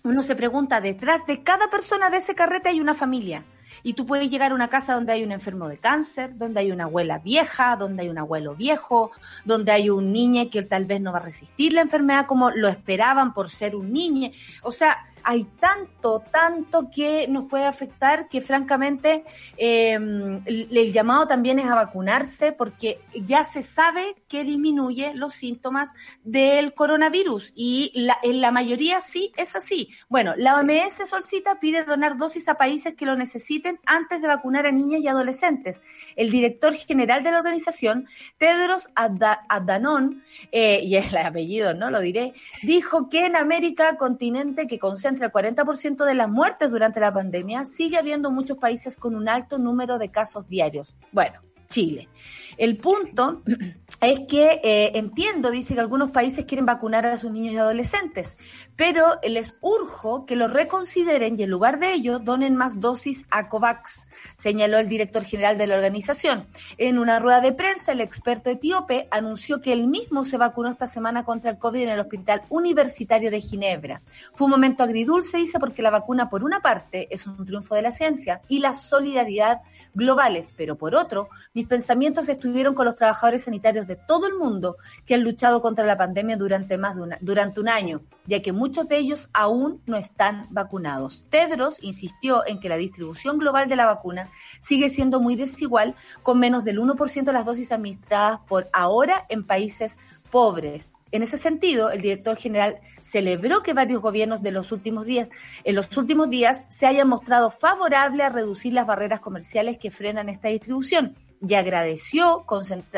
[0.04, 3.44] uno se pregunta, detrás de cada persona de ese carrete hay una familia.
[3.84, 6.72] Y tú puedes llegar a una casa donde hay un enfermo de cáncer, donde hay
[6.72, 9.12] una abuela vieja, donde hay un abuelo viejo,
[9.44, 12.68] donde hay un niño que tal vez no va a resistir la enfermedad como lo
[12.68, 14.32] esperaban por ser un niño.
[14.64, 19.24] O sea, hay tanto, tanto que nos puede afectar que francamente
[19.58, 25.94] em, el, llamado también es a vacunarse porque ya se sabe que disminuye los síntomas
[26.24, 29.90] del coronavirus y la, en la mayoría sí es así.
[30.10, 34.68] Bueno, la OMS Solcita pide donar dosis a países que lo necesiten antes de vacunar
[34.68, 35.82] a niñas y adolescentes.
[36.16, 38.08] El director general de la organización,
[38.38, 44.68] Tedros Adhanom, eh, y es el apellido, no lo diré, dijo que en América, continente
[44.68, 48.98] que concentra entre el 40% de las muertes durante la pandemia, sigue habiendo muchos países
[48.98, 50.96] con un alto número de casos diarios.
[51.12, 52.10] Bueno, Chile.
[52.58, 53.44] El punto
[54.02, 58.38] es que eh, entiendo, dice que algunos países quieren vacunar a sus niños y adolescentes,
[58.76, 63.48] pero les urjo que lo reconsideren y en lugar de ello donen más dosis a
[63.48, 66.48] COVAX, señaló el director general de la organización.
[66.78, 70.88] En una rueda de prensa, el experto etíope anunció que él mismo se vacunó esta
[70.88, 74.02] semana contra el COVID en el Hospital Universitario de Ginebra.
[74.34, 77.82] Fue un momento agridulce, dice, porque la vacuna, por una parte, es un triunfo de
[77.82, 79.62] la ciencia y la solidaridad
[79.94, 84.78] globales, pero por otro, mis pensamientos estuvieron con los trabajadores sanitarios de todo el mundo
[85.06, 88.52] que han luchado contra la pandemia durante más de una, durante un año, ya que
[88.66, 91.24] muchos de ellos aún no están vacunados.
[91.30, 96.40] Tedros insistió en que la distribución global de la vacuna sigue siendo muy desigual, con
[96.40, 100.00] menos del 1% de las dosis administradas por ahora en países
[100.32, 100.90] pobres.
[101.12, 105.30] En ese sentido, el director general celebró que varios gobiernos de los últimos días,
[105.64, 110.28] en los últimos días, se hayan mostrado favorables a reducir las barreras comerciales que frenan
[110.28, 111.16] esta distribución
[111.48, 112.46] y agradeció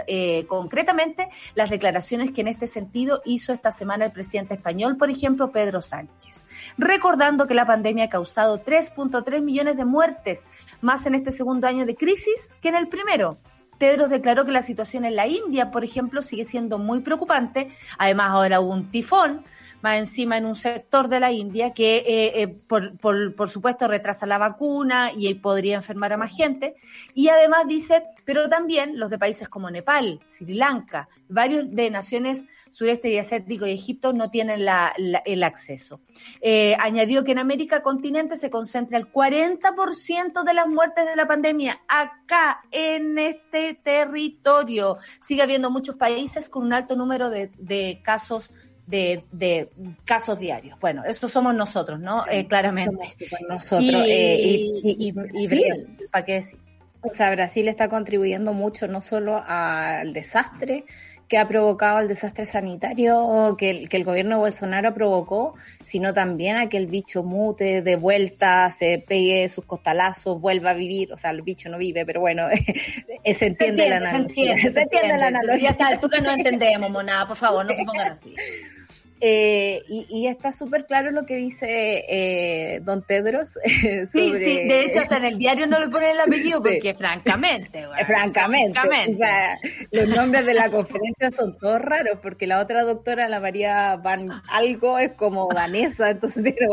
[0.08, 5.10] eh, concretamente las declaraciones que en este sentido hizo esta semana el presidente español, por
[5.10, 6.46] ejemplo, Pedro Sánchez,
[6.78, 10.46] recordando que la pandemia ha causado 3.3 millones de muertes,
[10.82, 13.38] más en este segundo año de crisis que en el primero.
[13.78, 17.70] Tedros declaró que la situación en la India, por ejemplo, sigue siendo muy preocupante.
[18.00, 19.46] Además, ahora hubo un tifón
[19.82, 23.88] más encima en un sector de la India que, eh, eh, por, por, por, supuesto,
[23.88, 26.76] retrasa la vacuna y podría enfermar a más gente.
[27.14, 32.46] Y además dice, pero también los de países como Nepal, Sri Lanka, varios de naciones
[32.70, 34.94] sureste y asiático y Egipto no tienen la,
[35.26, 36.02] el acceso.
[36.42, 41.28] Eh, añadió que en América continente se concentra el 40% de las muertes de la
[41.28, 44.98] pandemia acá en este territorio.
[45.22, 48.52] Sigue habiendo muchos países con un alto número de, de casos
[48.88, 49.70] de, de,
[50.06, 50.80] casos diarios.
[50.80, 52.26] Bueno, esto somos nosotros, ¿no?
[52.32, 53.08] eh, claramente.
[53.30, 54.08] Somos nosotros.
[54.08, 55.64] Y, eh, y, y, y sí,
[56.10, 56.60] ¿para qué decir?
[57.02, 60.86] O sea, Brasil está contribuyendo mucho no solo al desastre
[61.28, 66.14] que ha provocado el desastre sanitario que el, que el gobierno de Bolsonaro provocó, sino
[66.14, 71.12] también a que el bicho mute de vuelta, se pegue sus costalazos, vuelva a vivir.
[71.12, 72.48] O sea, el bicho no vive, pero bueno,
[73.26, 74.56] se entiende, la analogía.
[74.56, 75.78] Se entiende, se entiende la analogía.
[75.78, 78.34] Ya tú que no entendemos, monada, por favor, no se pongan así.
[79.20, 83.54] Eh, y, y, está súper claro lo que dice eh, don Tedros.
[83.54, 84.08] Sobre...
[84.08, 87.88] Sí, sí, de hecho hasta en el diario no le ponen el apellido porque francamente,
[87.88, 89.16] bueno, francamente, francamente.
[89.16, 89.58] O sea,
[89.92, 94.30] los nombres de la conferencia son todos raros porque la otra doctora, la María Van
[94.50, 96.68] Algo, es como Vanessa, entonces tiene,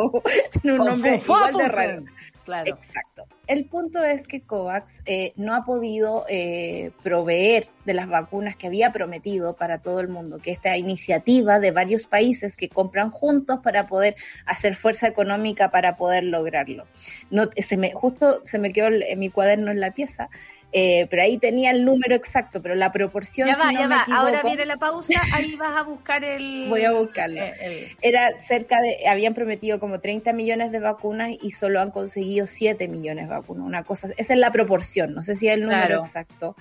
[0.61, 2.05] tiene un nombre igual de raro.
[2.45, 2.75] Claro.
[2.75, 3.27] Exacto.
[3.47, 8.67] El punto es que COVAX eh, no ha podido eh, proveer de las vacunas que
[8.67, 13.61] había prometido para todo el mundo, que esta iniciativa de varios países que compran juntos
[13.63, 16.87] para poder hacer fuerza económica para poder lograrlo.
[17.31, 20.31] No, se me, justo se me quedó en mi cuaderno en la pieza,
[20.77, 23.47] eh, pero ahí tenía el número exacto, pero la proporción.
[23.47, 24.05] Ya va, ya va.
[24.13, 26.67] Ahora viene la pausa, ahí vas a buscar el.
[26.69, 27.41] Voy a buscarlo.
[27.43, 29.07] Eh, Era cerca de.
[29.09, 33.65] Habían prometido como 30 millones de vacunas y solo han conseguido 7 millones de vacunas.
[33.65, 34.09] Una cosa.
[34.17, 36.57] Esa es la proporción, no sé si es el número exacto.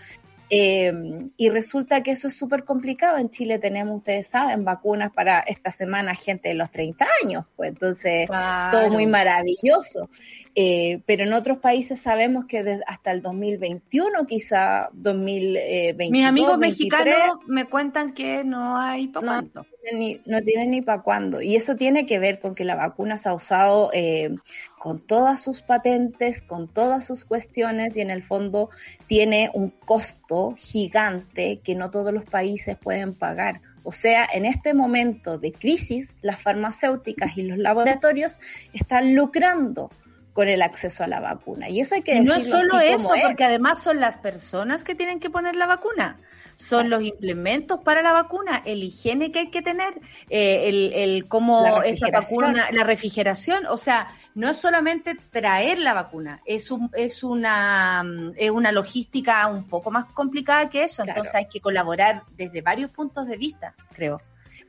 [0.55, 0.93] Eh,
[1.35, 3.17] y resulta que eso es súper complicado.
[3.17, 7.71] En Chile tenemos, ustedes saben, vacunas para esta semana gente de los 30 años, pues
[7.71, 8.29] entonces
[8.69, 10.11] todo muy maravilloso.
[10.55, 16.11] Eh, pero en otros países sabemos que desde hasta el 2021, quizá 2022.
[16.11, 19.65] Mis amigos mexicanos me cuentan que no hay para cuánto.
[19.93, 21.41] Ni, no tienen ni para cuándo.
[21.41, 24.35] Y eso tiene que ver con que la vacuna se ha usado eh,
[24.77, 28.69] con todas sus patentes, con todas sus cuestiones y en el fondo
[29.07, 33.61] tiene un costo gigante que no todos los países pueden pagar.
[33.83, 38.39] O sea, en este momento de crisis, las farmacéuticas y los laboratorios
[38.71, 39.89] están lucrando
[40.33, 41.69] con el acceso a la vacuna.
[41.69, 44.95] Y eso hay que y no es solo eso, porque además son las personas que
[44.95, 46.17] tienen que poner la vacuna,
[46.55, 49.93] son los implementos para la vacuna, el higiene que hay que tener,
[50.29, 55.93] eh, el, el cómo esa vacuna, la refrigeración, o sea, no es solamente traer la
[55.93, 58.03] vacuna, es un, es una
[58.35, 62.91] es una logística un poco más complicada que eso, entonces hay que colaborar desde varios
[62.91, 64.19] puntos de vista, creo.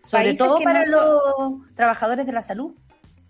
[0.04, 2.74] Sobre todo para los trabajadores de la salud.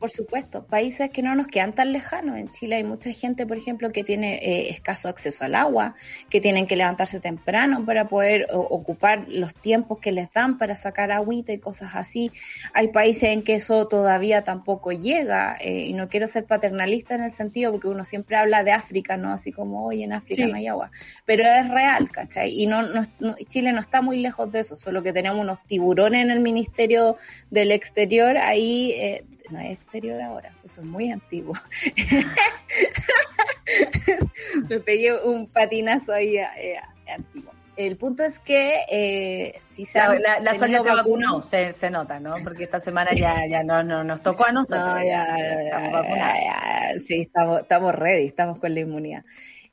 [0.04, 2.36] Por supuesto, países que no nos quedan tan lejanos.
[2.36, 5.94] En Chile hay mucha gente, por ejemplo, que tiene eh, escaso acceso al agua,
[6.28, 11.10] que tienen que levantarse temprano para poder ocupar los tiempos que les dan para sacar
[11.10, 12.30] agüita y cosas así.
[12.74, 17.22] Hay países en que eso todavía tampoco llega eh, y no quiero ser paternalista en
[17.22, 19.32] el sentido porque uno siempre habla de África, ¿no?
[19.32, 20.90] Así como hoy en África no hay agua.
[21.24, 22.50] Pero es real, ¿cachai?
[22.50, 23.06] Y no, no,
[23.48, 27.16] Chile no está muy lejos de eso, solo que tenemos unos tiburones en el Ministerio
[27.50, 31.54] del Exterior ahí eh, no es exterior ahora, eso es muy antiguo.
[34.68, 37.52] Me pegué un patinazo ahí eh, antiguo.
[37.76, 42.36] El punto es que eh, si se la, la, se vacunó, se, se, nota, ¿no?
[42.44, 44.86] Porque esta semana ya, ya no, no nos tocó a nosotros.
[44.86, 49.24] No, ya, ya, sí, estamos, estamos ready, estamos con la inmunidad.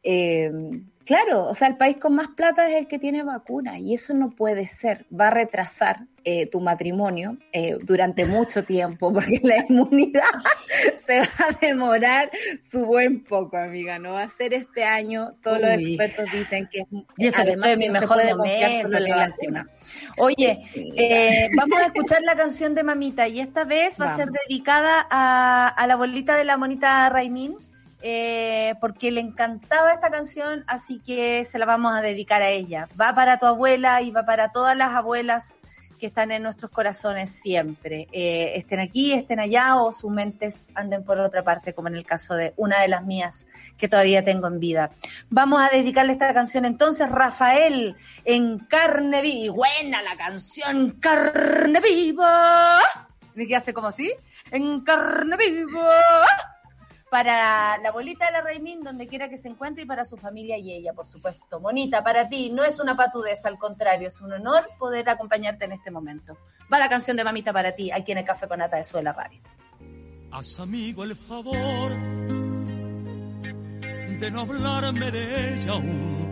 [0.03, 0.51] Eh,
[1.11, 4.13] Claro, o sea, el país con más plata es el que tiene vacuna y eso
[4.13, 5.05] no puede ser.
[5.11, 10.21] Va a retrasar eh, tu matrimonio eh, durante mucho tiempo porque la inmunidad
[10.95, 12.29] se va a demorar
[12.61, 13.97] su buen poco, amiga.
[13.97, 15.33] No va a ser este año.
[15.41, 16.85] Todos los expertos dicen que
[17.17, 19.67] y eso que mi mejor momento la vacuna.
[20.17, 20.61] Oye,
[20.95, 25.07] eh, vamos a escuchar la canción de Mamita y esta vez va a ser dedicada
[25.09, 27.57] a, a la bolita de la monita Raimín
[28.01, 32.87] eh, porque le encantaba esta canción, así que se la vamos a dedicar a ella.
[32.99, 35.55] Va para tu abuela y va para todas las abuelas
[35.99, 38.07] que están en nuestros corazones siempre.
[38.11, 42.05] Eh, estén aquí, estén allá o sus mentes anden por otra parte, como en el
[42.05, 44.89] caso de una de las mías que todavía tengo en vida.
[45.29, 49.53] Vamos a dedicarle esta canción entonces, Rafael, en carne viva.
[49.53, 52.79] Buena la canción, carne viva.
[53.35, 54.11] ¿Me hace como así?
[54.49, 55.93] En carne viva
[57.11, 60.57] para la bolita de la Raimín, donde quiera que se encuentre, y para su familia
[60.57, 61.59] y ella, por supuesto.
[61.59, 65.73] Monita, para ti no es una patudez, al contrario, es un honor poder acompañarte en
[65.73, 66.37] este momento.
[66.71, 69.11] Va la canción de Mamita para ti, aquí en el Café con Ata de Suela
[69.11, 69.41] Radio.
[70.31, 71.91] Haz amigo el favor
[74.17, 76.31] de no hablarme de ella aún.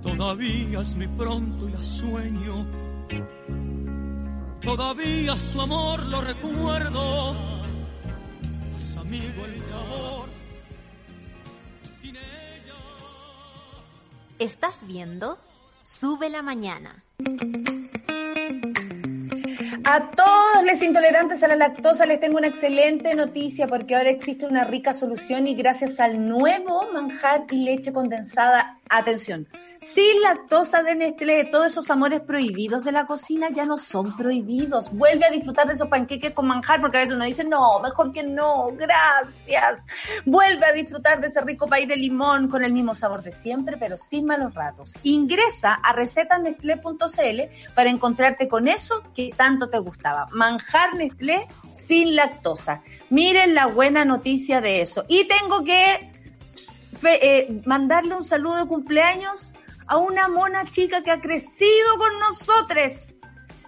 [0.00, 2.66] Todavía es mi pronto y la sueño.
[4.60, 7.57] Todavía su amor lo recuerdo
[14.38, 15.38] Estás viendo
[15.82, 17.04] Sube la Mañana.
[19.90, 24.44] A todos los intolerantes a la lactosa les tengo una excelente noticia porque ahora existe
[24.44, 29.48] una rica solución y gracias al nuevo manjar y leche condensada, atención,
[29.80, 34.90] sin lactosa de Nestlé, todos esos amores prohibidos de la cocina ya no son prohibidos.
[34.92, 38.12] Vuelve a disfrutar de esos panqueques con manjar, porque a veces uno dice, no, mejor
[38.12, 39.84] que no, gracias.
[40.26, 43.76] Vuelve a disfrutar de ese rico país de limón con el mismo sabor de siempre,
[43.76, 44.94] pero sin malos ratos.
[45.04, 50.28] Ingresa a recetanestlé.cl para encontrarte con eso que tanto te gustaba.
[50.32, 52.82] Manjar Nestlé sin lactosa.
[53.10, 55.04] Miren la buena noticia de eso.
[55.08, 56.10] Y tengo que
[57.02, 59.54] eh, mandarle un saludo de cumpleaños
[59.86, 63.20] a una mona chica que ha crecido con nosotros.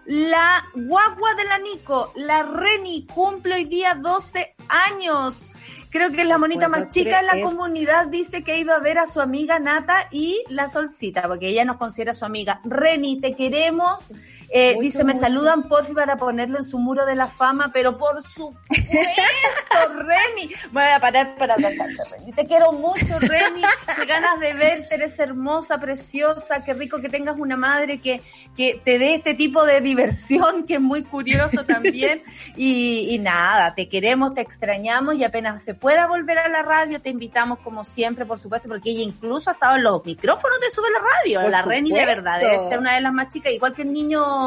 [0.06, 5.50] La guagua de la Nico, la Reni, cumple hoy día 12 años.
[5.90, 8.06] Creo que es la monita más chica en la comunidad.
[8.06, 11.64] Dice que ha ido a ver a su amiga Nata y la Solcita, porque ella
[11.64, 12.60] nos considera su amiga.
[12.64, 14.12] Reni, te queremos.
[14.52, 18.20] Eh, dice, me saludan porfi para ponerlo en su muro de la fama, pero por
[18.20, 18.58] supuesto,
[19.94, 20.52] Reni.
[20.72, 22.32] Voy a parar para abrazarte, Reni.
[22.32, 23.62] Te quiero mucho, Reni.
[23.96, 26.62] Qué ganas de verte, eres hermosa, preciosa.
[26.64, 28.22] Qué rico que tengas una madre que,
[28.56, 32.24] que te dé este tipo de diversión, que es muy curioso también.
[32.56, 37.00] Y, y nada, te queremos, te extrañamos y apenas se pueda volver a la radio,
[37.00, 40.70] te invitamos como siempre, por supuesto, porque ella incluso ha estado en los micrófonos de
[40.70, 41.48] Sube la Radio.
[41.48, 44.39] la Reni de verdad, debe ser una de las más chicas, igual que el niño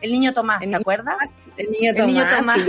[0.00, 1.16] el niño Tomás, ¿te acuerdas?
[1.56, 2.66] El niño Tomás,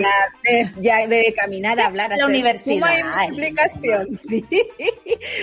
[0.80, 2.12] ya, debe, caminar a hablar.
[2.18, 2.90] La universidad.
[3.28, 4.46] explicación, sí.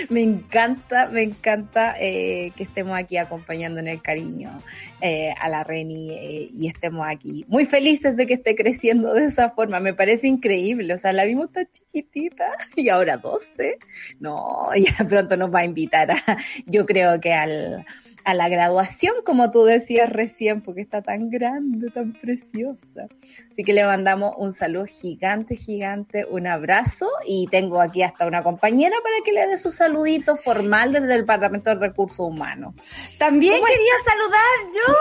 [0.09, 4.61] me encanta, me encanta eh, que estemos aquí acompañando en el cariño
[5.01, 9.25] eh, a la Reni eh, y estemos aquí muy felices de que esté creciendo de
[9.25, 9.79] esa forma.
[9.79, 10.93] Me parece increíble.
[10.93, 12.45] O sea, la vimos tan chiquitita
[12.75, 13.77] y ahora 12.
[14.19, 17.85] No, ya pronto nos va a invitar a, yo creo que al
[18.25, 23.07] a la graduación, como tú decías recién, porque está tan grande, tan preciosa.
[23.55, 28.43] Así que le mandamos un saludo gigante, gigante, un abrazo y tengo aquí hasta una
[28.43, 32.73] compañera para que le dé su saludito formal desde el Departamento de Recursos Humanos.
[33.17, 34.41] También quería saludar
[34.73, 34.93] yo.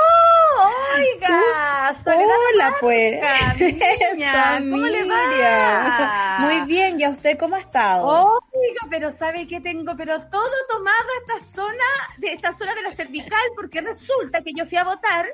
[0.94, 3.18] Oiga, hola pues.
[3.58, 6.36] Niña, ¿Cómo le va?
[6.38, 8.06] Muy bien, ¿y a usted cómo ha estado?
[8.06, 9.96] Oiga, pero ¿sabe qué tengo?
[9.96, 11.84] Pero todo tomado esta zona,
[12.18, 15.26] de esta zona de la cervical, porque resulta que yo fui a votar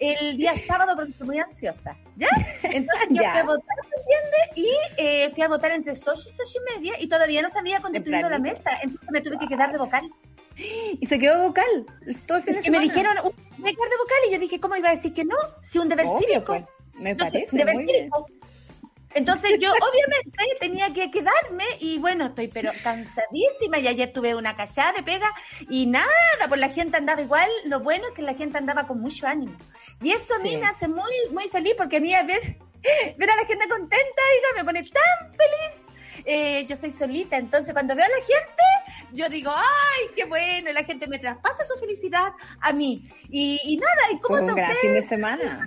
[0.00, 2.28] el día sábado porque estoy muy ansiosa, ¿ya?
[2.62, 4.40] Entonces yo fui a votar, ¿me entiendes?
[4.56, 7.58] Y eh, fui a votar entre 8 y 8 y media y todavía no se
[7.58, 10.08] había constituido la mesa, entonces me tuve que quedar de vocal.
[11.00, 11.86] Y se quedó vocal
[12.26, 13.14] todo el fin de Y me dijeron,
[13.58, 15.36] me quedar de vocal y yo dije, ¿cómo iba a decir que no?
[15.62, 16.46] Si un deber cívico.
[16.46, 17.56] Pues, me parece.
[17.56, 18.26] deber cívico.
[19.14, 24.56] Entonces yo obviamente tenía que quedarme y bueno, estoy pero cansadísima y ayer tuve una
[24.56, 25.32] callada de pega
[25.68, 26.06] y nada,
[26.48, 29.56] pues la gente andaba igual, lo bueno es que la gente andaba con mucho ánimo.
[30.02, 32.58] Y eso a mí me hace muy, muy feliz porque a mí a ver,
[33.18, 35.88] ver a la gente contenta y me pone tan feliz.
[36.24, 40.72] Eh, yo soy solita, entonces cuando veo a la gente, yo digo, ay, qué bueno,
[40.72, 43.08] la gente me traspasa su felicidad a mí.
[43.30, 45.66] Y, nada, ¿y cómo un gran fin de semana.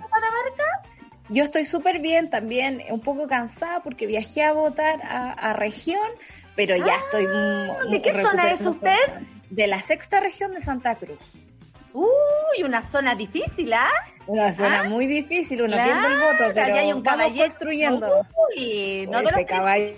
[1.32, 6.08] Yo estoy súper bien, también un poco cansada porque viajé a votar a, región,
[6.58, 7.26] pero ya estoy...
[7.89, 8.98] ¿De qué zona es usted?
[9.50, 11.20] De la sexta región de Santa Cruz.
[11.94, 13.89] Uy, una zona difícil, ¿ah?
[14.28, 14.89] Una zona ¿Ah?
[14.89, 18.28] muy difícil, uno claro, el voto, pero hay un caballero construyendo.
[18.50, 19.94] Uy, no de los caballo.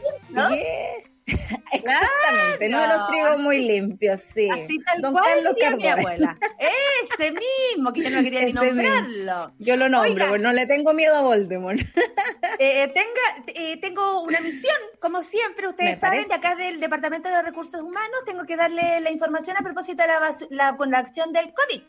[1.73, 4.49] Exactamente, no los trigos muy limpios, sí.
[4.49, 6.37] Así tal Don cual Carlos mi abuela.
[6.59, 9.53] Ese mismo, que yo no quería ni nombrarlo.
[9.59, 11.79] Yo lo nombro, porque no le tengo miedo a Voldemort.
[12.59, 17.27] Eh, eh, tenga, eh, tengo una misión, como siempre, ustedes saben, de acá del Departamento
[17.27, 20.99] de Recursos Humanos, tengo que darle la información a propósito de la, la, con la
[20.99, 21.81] acción del COVID.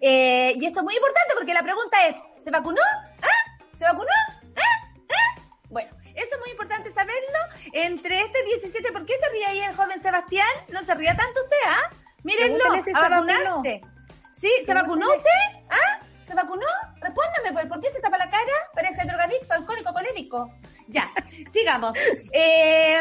[0.00, 2.82] y esto es muy importante porque la pregunta es, ¿Se vacunó?
[3.22, 3.56] ¿Ah?
[3.78, 4.10] ¿Se vacunó?
[4.54, 4.88] ¿Ah?
[5.08, 5.42] ¿Ah?
[5.70, 7.38] Bueno, eso es muy importante saberlo.
[7.72, 10.48] Entre este 17, ¿por qué se ríe ahí el joven Sebastián?
[10.68, 11.90] No se ría tanto usted, ¿ah?
[12.22, 13.80] Mírenlo, a se vacunarse.
[14.34, 14.50] ¿Sí?
[14.64, 15.64] ¿Se vacunó usted?
[15.70, 16.00] ¿Ah?
[16.26, 16.66] ¿Se vacunó?
[17.00, 18.52] Respóndame, pues, ¿por qué se tapa la cara?
[18.74, 20.52] Parece drogadicto, alcohólico, colérico.
[20.86, 21.10] Ya,
[21.50, 21.96] sigamos.
[22.32, 23.00] Eh,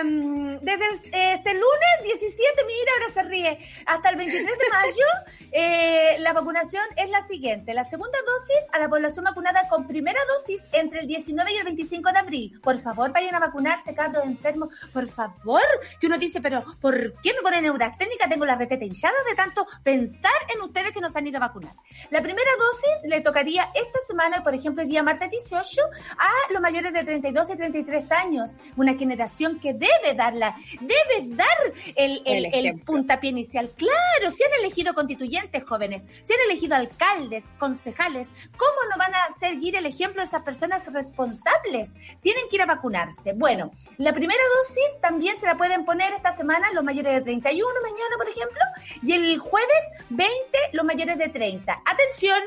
[0.62, 0.86] desde
[1.34, 5.06] este lunes 17, mira, ahora se ríe, hasta el 23 de mayo,
[5.52, 7.74] eh, la vacunación es la siguiente.
[7.74, 11.64] La segunda dosis a la población vacunada con primera dosis entre el 19 y el
[11.66, 12.60] 25 de abril.
[12.62, 14.70] Por favor, vayan a vacunarse, cabros enfermos.
[14.92, 15.62] Por favor.
[16.00, 18.30] Que uno dice, pero ¿por qué me ponen neurasténica?
[18.30, 21.76] Tengo la reteta hinchada de tanto pensar en ustedes que nos han ido a vacunar.
[22.10, 25.82] La primera dosis le tocaría esta semana, por ejemplo, el día martes 18,
[26.18, 28.52] a los mayores de 32 y 33 años.
[28.78, 31.48] Una generación que debe darla, debe dar
[31.96, 33.70] el, el, El el puntapié inicial.
[33.76, 39.38] Claro, si han elegido constituyentes jóvenes, si han elegido alcaldes, concejales, ¿cómo no van a
[39.40, 41.94] seguir el ejemplo de esas personas responsables?
[42.22, 43.34] Tienen que ir a vacunarse.
[43.34, 47.68] Bueno, la primera dosis también se la pueden poner esta semana los mayores de 31,
[47.82, 48.62] mañana, por ejemplo,
[49.02, 50.34] y el jueves 20
[50.74, 51.82] los mayores de 30.
[51.86, 52.40] Atención,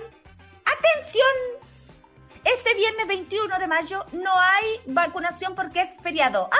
[0.64, 1.55] atención.
[2.47, 6.49] Este viernes 21 de mayo no hay vacunación porque es feriado.
[6.53, 6.57] ¡Ah!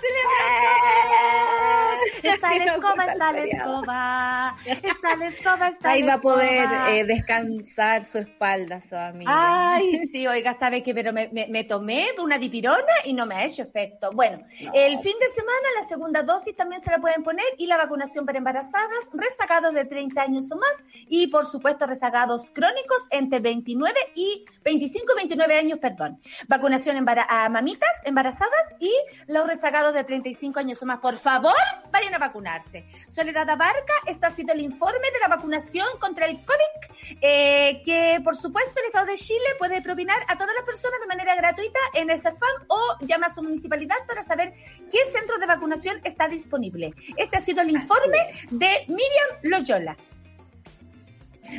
[0.00, 2.34] ¡Celebración!
[2.34, 4.56] Está la escoba, está la escoba.
[4.66, 9.30] Está la escoba, está Ahí va a poder eh, descansar su espalda, su amiga.
[9.74, 13.36] Ay, sí, oiga, sabe que pero me, me- me tomé una dipirona y no me
[13.36, 14.10] ha hecho efecto.
[14.12, 14.44] Bueno,
[14.74, 18.26] el fin de semana la segunda dosis también se la pueden poner y la vacunación
[18.26, 23.94] para embarazadas, rezagados de 30 años o más y por supuesto rezagados crónicos entre 29
[24.16, 26.20] y 25 y 29 años, perdón.
[26.48, 28.92] Vacunación embara- a mamitas embarazadas y
[29.26, 30.98] los rezagados de 35 años o más.
[30.98, 31.54] Por favor,
[31.90, 32.86] vayan a vacunarse.
[33.08, 38.36] Soledad Abarca está haciendo el informe de la vacunación contra el COVID, eh, que por
[38.36, 42.10] supuesto el Estado de Chile puede propinar a todas las personas de manera gratuita en
[42.10, 44.52] el CEFAM o llama a su municipalidad para saber
[44.90, 46.92] qué centro de vacunación está disponible.
[47.16, 48.18] Este ha sido el informe
[48.50, 49.96] de Miriam Loyola.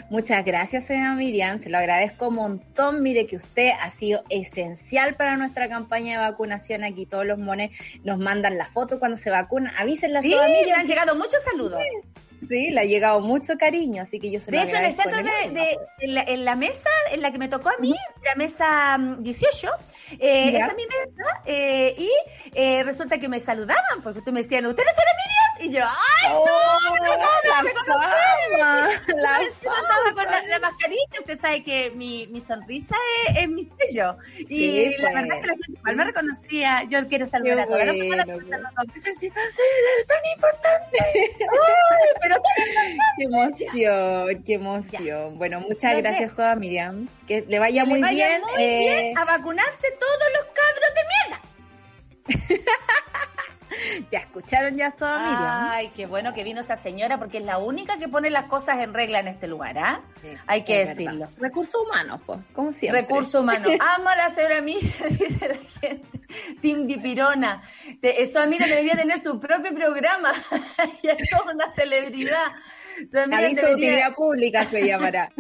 [0.09, 1.59] Muchas gracias, señora Miriam.
[1.59, 3.01] Se lo agradezco un montón.
[3.03, 6.83] Mire que usted ha sido esencial para nuestra campaña de vacunación.
[6.83, 7.71] Aquí todos los mones
[8.03, 9.73] nos mandan la foto cuando se vacunan.
[9.77, 10.79] Avísenle a Sí, me Miriam.
[10.79, 11.81] han llegado muchos saludos.
[12.47, 14.93] Sí, le ha llegado mucho cariño, así que yo se lo De hecho, en el
[14.93, 18.35] centro de, en, la, en la mesa en la que me tocó a mí, la
[18.35, 19.67] mesa mm, 18,
[20.19, 20.59] eh, Ya.
[20.59, 22.11] esa es mi mesa, eh, y
[22.53, 25.37] eh, resulta que me saludaban, porque ustedes me decían, ¿ustedes son Miriam?
[25.59, 27.49] Y yo, ¡ay, ¡Oh, no!
[27.49, 28.87] la me fama!
[29.15, 32.95] La estaba con la, la mascarilla, usted sabe que mi, mi sonrisa
[33.29, 34.17] es, es mi sello.
[34.37, 35.13] Y Sí, la pues.
[35.15, 36.83] verdad que la gente igual me reconocía.
[36.89, 39.03] Yo quiero saludar Qué a todas las bueno, personas pues.
[39.05, 40.97] la tan, tan importante.
[42.21, 42.35] Pero
[43.17, 45.37] Qué emoción, qué emoción.
[45.37, 47.07] Bueno, muchas Los gracias, Soa Miriam.
[47.27, 48.41] Que le vaya que muy le vaya bien.
[48.41, 52.63] muy eh, bien a vacunarse todos los cabros de mierda.
[54.09, 55.69] Ya escucharon ya, Miriam.
[55.69, 58.79] Ay, qué bueno que vino esa señora porque es la única que pone las cosas
[58.79, 60.01] en regla en este lugar, ¿ah?
[60.21, 61.11] Sí, Hay que es verdad.
[61.11, 61.29] decirlo.
[61.37, 63.01] Recursos humanos, pues, como siempre.
[63.01, 63.69] Recurso humano.
[63.95, 66.19] Amo a la señora Miriam, dice la gente.
[66.61, 67.61] Tim Dipirona.
[68.01, 70.31] Eso a Miriam debería tener su propio programa.
[71.03, 72.51] y es toda una celebridad.
[73.31, 75.31] Aviso de utilidad pública se llamará.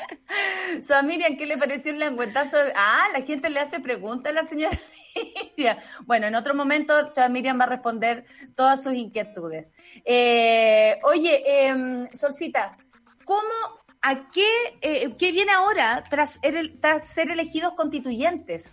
[0.82, 2.56] So, Miriam, ¿qué le pareció el lengüetazo?
[2.76, 4.78] Ah, la gente le hace preguntas a la señora
[5.56, 5.76] Miriam.
[6.06, 8.24] Bueno, en otro momento, so, Miriam va a responder
[8.54, 9.72] todas sus inquietudes.
[10.04, 12.76] Eh, oye, em, Solcita,
[13.24, 13.42] ¿cómo,
[14.02, 14.48] a qué,
[14.80, 16.04] eh, qué viene ahora
[16.42, 18.70] el- tras ser elegidos constituyentes?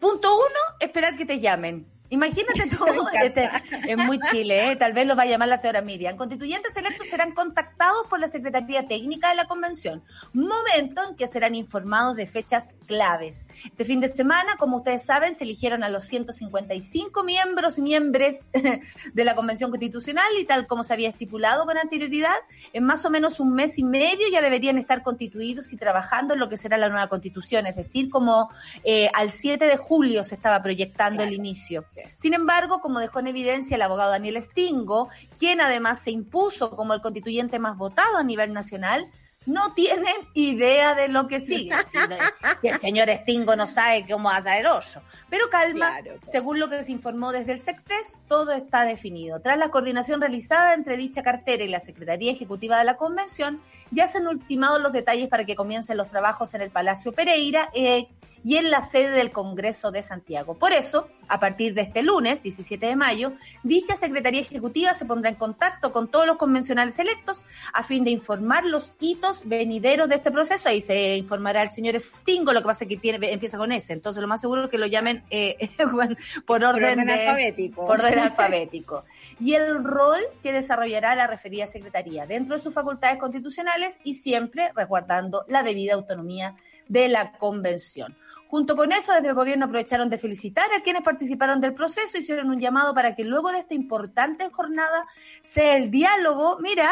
[0.00, 1.86] Punto uno, esperar que te llamen.
[2.10, 2.84] Imagínate tú,
[3.22, 3.50] este,
[3.88, 4.76] es muy Chile, ¿eh?
[4.76, 6.16] tal vez lo va a llamar la señora Miriam.
[6.16, 10.02] Constituyentes electos serán contactados por la Secretaría Técnica de la Convención,
[10.32, 13.46] momento en que serán informados de fechas claves.
[13.64, 18.50] Este fin de semana, como ustedes saben, se eligieron a los 155 miembros y miembros
[19.12, 22.36] de la Convención Constitucional y tal como se había estipulado con anterioridad,
[22.72, 26.40] en más o menos un mes y medio ya deberían estar constituidos y trabajando en
[26.40, 28.50] lo que será la nueva Constitución, es decir, como
[28.84, 31.84] eh, al 7 de julio se estaba proyectando el inicio.
[32.14, 36.94] Sin embargo, como dejó en evidencia el abogado Daniel Stingo, quien además se impuso como
[36.94, 39.10] el constituyente más votado a nivel nacional,
[39.46, 41.74] no tienen idea de lo que sigue.
[42.62, 45.00] El señor Stingo no sabe cómo va a saber hoyo.
[45.30, 46.20] Pero calma, Claro, claro.
[46.24, 49.40] según lo que se informó desde el SECTRES, todo está definido.
[49.40, 54.06] Tras la coordinación realizada entre dicha cartera y la Secretaría Ejecutiva de la Convención, ya
[54.06, 58.08] se han ultimado los detalles para que comiencen los trabajos en el Palacio Pereira eh,
[58.44, 60.54] y en la sede del Congreso de Santiago.
[60.54, 63.32] Por eso, a partir de este lunes, 17 de mayo,
[63.64, 68.10] dicha Secretaría Ejecutiva se pondrá en contacto con todos los convencionales electos a fin de
[68.12, 70.68] informar los hitos venideros de este proceso.
[70.68, 73.92] Ahí se informará el señor Stingo, lo que pasa es que tiene, empieza con ese.
[73.92, 75.70] Entonces, lo más seguro es que lo llamen eh,
[76.46, 77.86] por orden, alfabético.
[77.86, 79.04] Por orden alfabético.
[79.38, 84.72] Y el rol que desarrollará la referida Secretaría dentro de sus facultades constitucionales y siempre
[84.74, 86.56] resguardando la debida autonomía
[86.88, 88.16] de la convención.
[88.46, 92.48] Junto con eso, desde el gobierno aprovecharon de felicitar a quienes participaron del proceso, hicieron
[92.48, 95.06] un llamado para que luego de esta importante jornada
[95.42, 96.90] sea el diálogo, mira,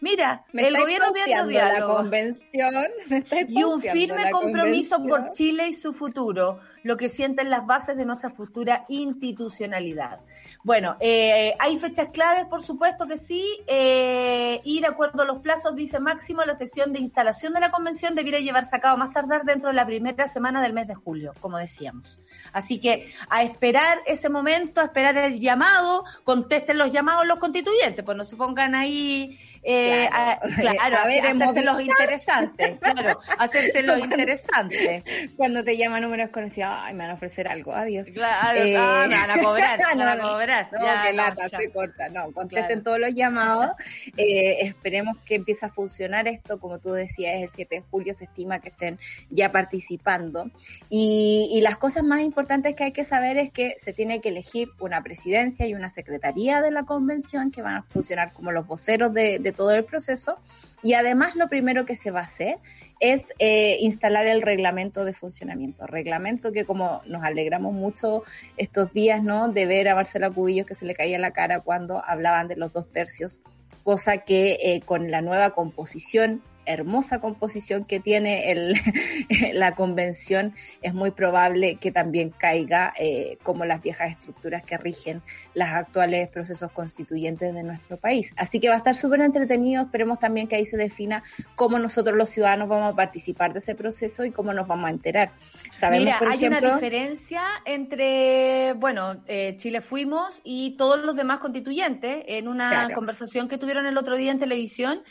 [0.00, 1.94] Mira, el gobierno viendo diálogo.
[1.94, 2.74] La convención,
[3.48, 8.04] y un firme compromiso por Chile y su futuro, lo que sienten las bases de
[8.04, 10.20] nuestra futura institucionalidad.
[10.66, 15.38] Bueno, eh, hay fechas claves, por supuesto que sí, eh, y de acuerdo a los
[15.38, 19.12] plazos, dice Máximo, la sesión de instalación de la convención debiera llevarse a cabo más
[19.12, 22.18] tardar dentro de la primera semana del mes de julio, como decíamos.
[22.52, 28.04] Así que a esperar ese momento, a esperar el llamado, contesten los llamados los constituyentes,
[28.04, 29.38] pues no se pongan ahí
[29.68, 30.08] eh,
[30.60, 35.02] claro, a, ver, hacerse los interesantes, claro, hacerse los interesantes.
[35.36, 38.06] Cuando te llama número desconocido, ay, me van a ofrecer algo, adiós.
[38.14, 38.74] Claro, eh,
[39.08, 40.68] me van a cobrar, me van a cobrar.
[40.70, 42.08] No, ya, que lata, se corta.
[42.10, 43.72] No, contesten todos los llamados.
[44.16, 48.26] Eh, esperemos que empiece a funcionar esto, como tú decías, el 7 de julio se
[48.26, 49.00] estima que estén
[49.30, 50.48] ya participando.
[50.88, 54.28] Y, y las cosas más importantes que hay que saber es que se tiene que
[54.28, 58.64] elegir una presidencia y una secretaría de la convención que van a funcionar como los
[58.64, 60.36] voceros de, de todo el proceso.
[60.82, 62.58] Y además lo primero que se va a hacer
[63.00, 65.86] es eh, instalar el reglamento de funcionamiento.
[65.86, 68.22] Reglamento que como nos alegramos mucho
[68.56, 69.48] estos días, ¿no?
[69.48, 72.72] De ver a Marcela Cubillos que se le caía la cara cuando hablaban de los
[72.72, 73.40] dos tercios,
[73.82, 78.74] cosa que eh, con la nueva composición hermosa composición que tiene el,
[79.54, 85.22] la convención, es muy probable que también caiga eh, como las viejas estructuras que rigen
[85.54, 88.32] los actuales procesos constituyentes de nuestro país.
[88.36, 91.22] Así que va a estar súper entretenido, esperemos también que ahí se defina
[91.54, 94.90] cómo nosotros los ciudadanos vamos a participar de ese proceso y cómo nos vamos a
[94.90, 95.30] enterar.
[95.74, 102.24] Sabemos, Mira, hay una diferencia entre, bueno, eh, Chile Fuimos y todos los demás constituyentes
[102.26, 105.02] en una conversación que tuvieron el otro día en televisión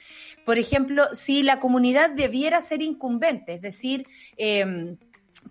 [0.46, 4.96] por ejemplo, si la comunidad debiera ser incumbente, es decir, eh,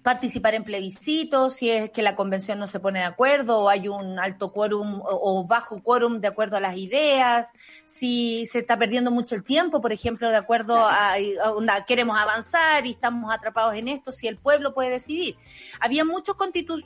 [0.02, 3.88] participar en plebiscitos, si es que la convención no se pone de acuerdo o hay
[3.88, 7.52] un alto quórum o, bajo quórum de acuerdo a las ideas,
[7.84, 12.86] si se está perdiendo mucho el tiempo, por ejemplo, de acuerdo a, a, queremos avanzar
[12.86, 15.36] y estamos atrapados en esto, si el pueblo puede decidir.
[15.80, 16.36] Había muchos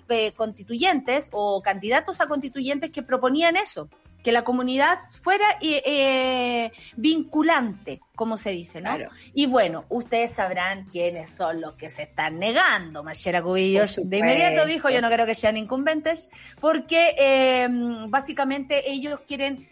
[0.09, 3.89] eh, constituyentes o candidatos a constituyentes que proponían eso,
[4.23, 8.97] que la comunidad fuera eh, eh, vinculante, como se dice, ¿no?
[9.33, 13.05] Y bueno, ustedes sabrán quiénes son los que se están negando.
[13.05, 17.69] Marcela Cubillos de inmediato dijo, yo no creo que sean incumbentes, porque eh,
[18.09, 19.69] básicamente ellos quieren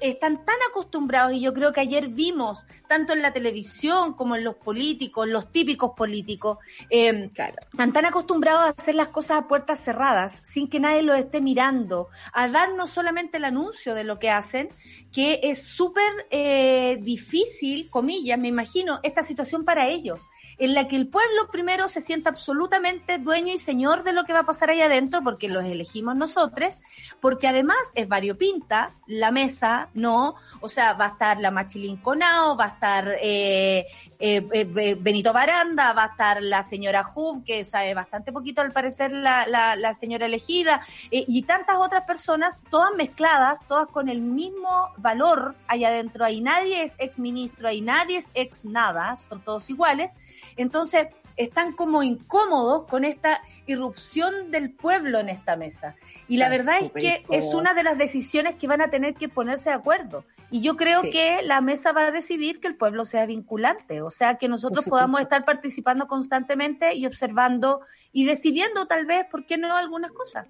[0.00, 4.44] están tan acostumbrados, y yo creo que ayer vimos, tanto en la televisión como en
[4.44, 6.58] los políticos, los típicos políticos,
[6.90, 7.30] eh,
[7.72, 11.40] están tan acostumbrados a hacer las cosas a puertas cerradas, sin que nadie los esté
[11.40, 14.68] mirando, a darnos solamente el anuncio de lo que hacen,
[15.12, 20.20] que es súper eh, difícil, comillas, me imagino, esta situación para ellos
[20.58, 24.32] en la que el pueblo primero se sienta absolutamente dueño y señor de lo que
[24.32, 26.80] va a pasar ahí adentro, porque los elegimos nosotros,
[27.20, 32.56] porque además es variopinta, la mesa, no, o sea, va a estar la Machilín Conao,
[32.56, 33.86] va a estar eh,
[34.18, 38.72] eh, eh, Benito Baranda, va a estar la señora Hub, que sabe bastante poquito al
[38.72, 44.20] parecer la, la, la señora elegida, y tantas otras personas, todas mezcladas, todas con el
[44.20, 46.24] mismo valor allá adentro.
[46.24, 50.12] Ahí nadie es ex ministro, ahí nadie es ex nada, son todos iguales.
[50.56, 55.94] Entonces, están como incómodos con esta irrupción del pueblo en esta mesa.
[56.28, 59.28] Y la verdad es que es una de las decisiones que van a tener que
[59.28, 60.24] ponerse de acuerdo.
[60.50, 64.10] Y yo creo que la mesa va a decidir que el pueblo sea vinculante, o
[64.10, 67.80] sea, que nosotros podamos estar participando constantemente y observando
[68.12, 70.46] y decidiendo tal vez, ¿por qué no?, algunas cosas.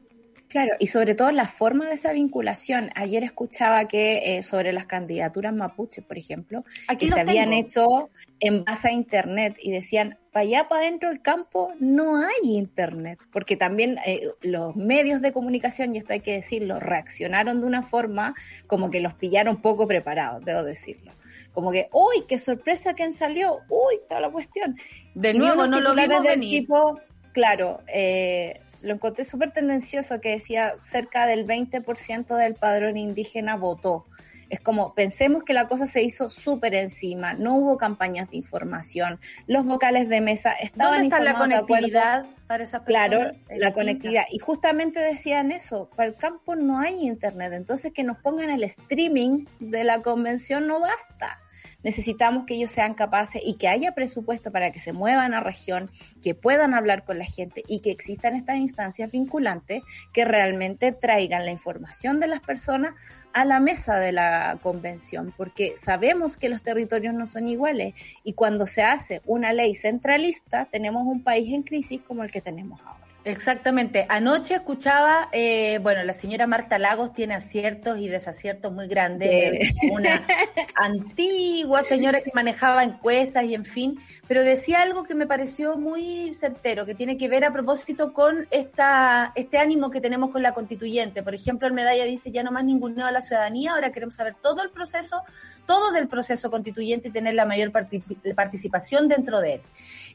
[0.48, 2.90] Claro, y sobre todo la forma de esa vinculación.
[2.94, 6.64] Ayer escuchaba que eh, sobre las candidaturas mapuche, por ejemplo,
[6.98, 11.20] que se habían hecho en base a Internet y decían, para allá, para adentro del
[11.20, 16.34] campo, no hay Internet, porque también eh, los medios de comunicación, y esto hay que
[16.34, 18.34] decirlo, reaccionaron de una forma
[18.66, 21.12] como que los pillaron poco preparados, debo decirlo
[21.52, 24.76] como que, uy, qué sorpresa quién salió, uy, toda la cuestión.
[25.14, 26.60] De nuevo, no lo vimos venir.
[26.60, 27.00] Tipo,
[27.32, 34.06] claro, eh, lo encontré súper tendencioso que decía cerca del 20% del padrón indígena votó.
[34.48, 39.18] Es como, pensemos que la cosa se hizo súper encima, no hubo campañas de información,
[39.48, 43.08] los vocales de mesa estaban ¿Dónde está la conectividad para esas personas?
[43.08, 44.22] Claro, la conectividad.
[44.30, 48.62] Y justamente decían eso, para el campo no hay internet, entonces que nos pongan el
[48.62, 51.40] streaming de la convención no basta
[51.86, 55.88] necesitamos que ellos sean capaces y que haya presupuesto para que se muevan a región,
[56.20, 61.44] que puedan hablar con la gente y que existan estas instancias vinculantes que realmente traigan
[61.44, 62.96] la información de las personas
[63.32, 68.32] a la mesa de la convención, porque sabemos que los territorios no son iguales y
[68.32, 72.80] cuando se hace una ley centralista tenemos un país en crisis como el que tenemos
[72.80, 73.05] ahora.
[73.26, 74.06] Exactamente.
[74.08, 80.24] Anoche escuchaba, eh, bueno, la señora Marta Lagos tiene aciertos y desaciertos muy grandes, una
[80.76, 83.98] antigua señora que manejaba encuestas y en fin,
[84.28, 88.46] pero decía algo que me pareció muy certero, que tiene que ver a propósito con
[88.52, 91.24] esta, este ánimo que tenemos con la constituyente.
[91.24, 94.36] Por ejemplo, el medalla dice ya no más ninguneo a la ciudadanía, ahora queremos saber
[94.40, 95.22] todo el proceso,
[95.66, 99.60] todo del proceso constituyente y tener la mayor participación dentro de él.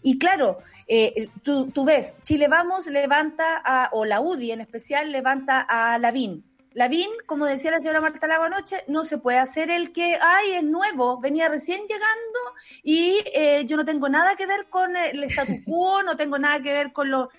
[0.02, 5.12] Y claro, eh, tú, tú, ves, Chile Vamos levanta, a, o la UDI en especial,
[5.12, 6.43] levanta a Lavín.
[6.74, 10.52] Lavín, como decía la señora Marta Lago anoche, no se puede hacer el que, ay,
[10.54, 12.39] es nuevo, venía recién llegando
[12.82, 16.62] y eh, yo no tengo nada que ver con el statu quo, no tengo nada
[16.62, 17.30] que ver con lo...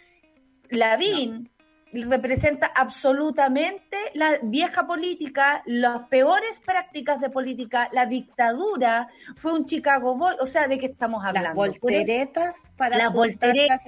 [0.69, 1.51] Lavín
[1.93, 10.17] representa absolutamente la vieja política, las peores prácticas de política, la dictadura, fue un Chicago
[10.17, 11.65] Boy, o sea, ¿de qué estamos hablando?
[11.65, 13.83] Las volteretas para las volteretas,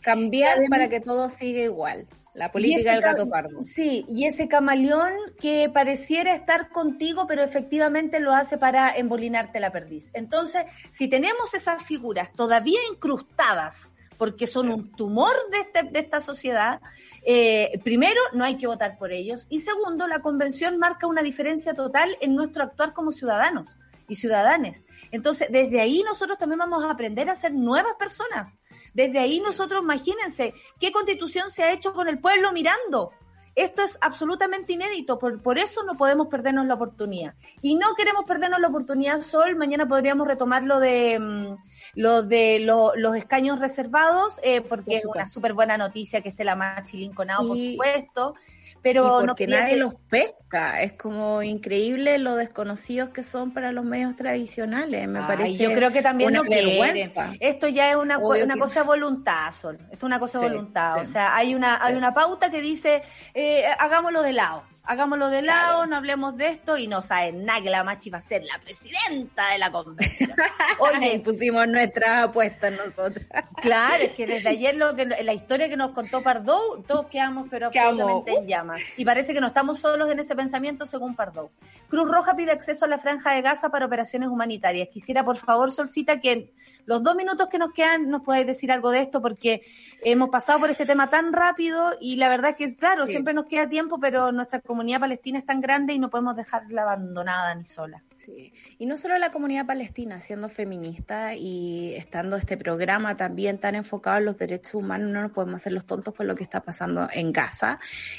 [0.00, 2.06] cambiar para que todo siga igual.
[2.34, 3.64] La política del gato pardo.
[3.64, 9.72] Sí, y ese camaleón que pareciera estar contigo, pero efectivamente lo hace para embolinarte la
[9.72, 10.12] perdiz.
[10.14, 16.20] Entonces, si tenemos esas figuras todavía incrustadas, porque son un tumor de, este, de esta
[16.20, 16.80] sociedad,
[17.24, 19.46] eh, primero, no hay que votar por ellos.
[19.48, 24.84] Y segundo, la convención marca una diferencia total en nuestro actuar como ciudadanos y ciudadanes.
[25.10, 28.58] Entonces, desde ahí nosotros también vamos a aprender a ser nuevas personas.
[28.94, 33.12] Desde ahí nosotros, imagínense, ¿qué constitución se ha hecho con el pueblo mirando?
[33.54, 37.34] Esto es absolutamente inédito, por, por eso no podemos perdernos la oportunidad.
[37.60, 41.18] Y no queremos perdernos la oportunidad, Sol, mañana podríamos retomar lo de...
[41.18, 41.56] Mm,
[41.98, 46.54] los de los escaños reservados, eh, porque es una súper buena noticia que esté la
[46.54, 48.34] Machi Lincolnado, por supuesto.
[48.80, 53.84] Pero no que nadie los pesca, es como increíble lo desconocidos que son para los
[53.84, 55.56] medios tradicionales, me parece.
[55.56, 57.32] Yo creo que también una vergüenza.
[57.40, 59.78] Esto ya es una, una cosa voluntad, Sol.
[59.90, 61.00] Esto es una cosa voluntad.
[61.00, 63.02] O sea, hay una, hay una pauta que dice,
[63.34, 67.60] eh, hagámoslo de lado hagámoslo de lado, no hablemos de esto y no saben nada
[67.60, 70.30] que la Machi va a ser la presidenta de la convención.
[70.78, 73.24] Oye, pusimos nuestra apuesta nosotros.
[73.60, 77.48] Claro, es que desde ayer lo que la historia que nos contó Pardo, todos quedamos
[77.50, 78.80] pero absolutamente en llamas.
[78.96, 81.50] Y parece que no estamos solos en ese pensamiento según Pardo.
[81.88, 84.88] Cruz Roja pide acceso a la franja de Gaza para operaciones humanitarias.
[84.90, 86.50] Quisiera, por favor, Solcita, que
[86.86, 89.62] los dos minutos que nos quedan nos podáis decir algo de esto porque
[90.02, 93.46] hemos pasado por este tema tan rápido y la verdad es que, claro, siempre nos
[93.46, 97.64] queda tiempo, pero nuestra comunidad palestina es tan grande y no podemos dejarla abandonada ni
[97.64, 98.02] sola.
[98.18, 103.76] Sí, y no solo la comunidad palestina, siendo feminista y estando este programa también tan
[103.76, 106.60] enfocado en los derechos humanos, no nos podemos hacer los tontos con lo que está
[106.60, 107.78] pasando en Gaza.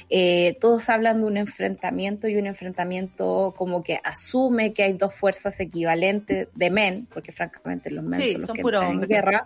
[0.09, 5.13] Eh, todos hablan de un enfrentamiento y un enfrentamiento como que asume que hay dos
[5.13, 9.45] fuerzas equivalentes de men, porque francamente los men son los que en guerra,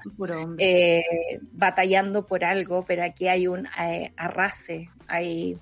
[0.59, 1.03] eh,
[1.51, 5.57] batallando por algo, pero aquí hay un eh, arrase, hay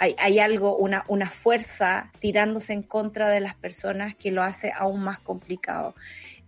[0.00, 5.02] hay, algo, una, una fuerza tirándose en contra de las personas que lo hace aún
[5.02, 5.94] más complicado.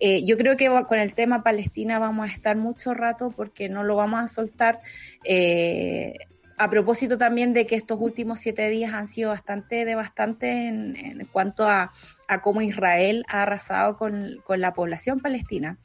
[0.00, 3.84] Eh, yo creo que con el tema Palestina vamos a estar mucho rato porque no
[3.84, 4.80] lo vamos a soltar.
[5.22, 6.14] Eh,
[6.56, 11.24] a propósito también de que estos últimos siete días han sido bastante devastantes en, en
[11.26, 11.92] cuanto a,
[12.32, 15.78] a, cómo Israel ha arrasado con, con, la población palestina.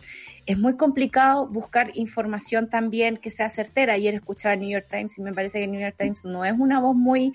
[0.46, 3.94] Es muy complicado buscar información también que sea certera.
[3.94, 6.54] Ayer escuchaba New York Times y me parece que el New York Times no es
[6.58, 7.34] una voz muy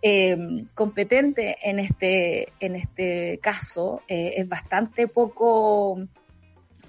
[0.00, 4.02] eh, competente en este, en este caso.
[4.08, 5.98] Eh, es bastante poco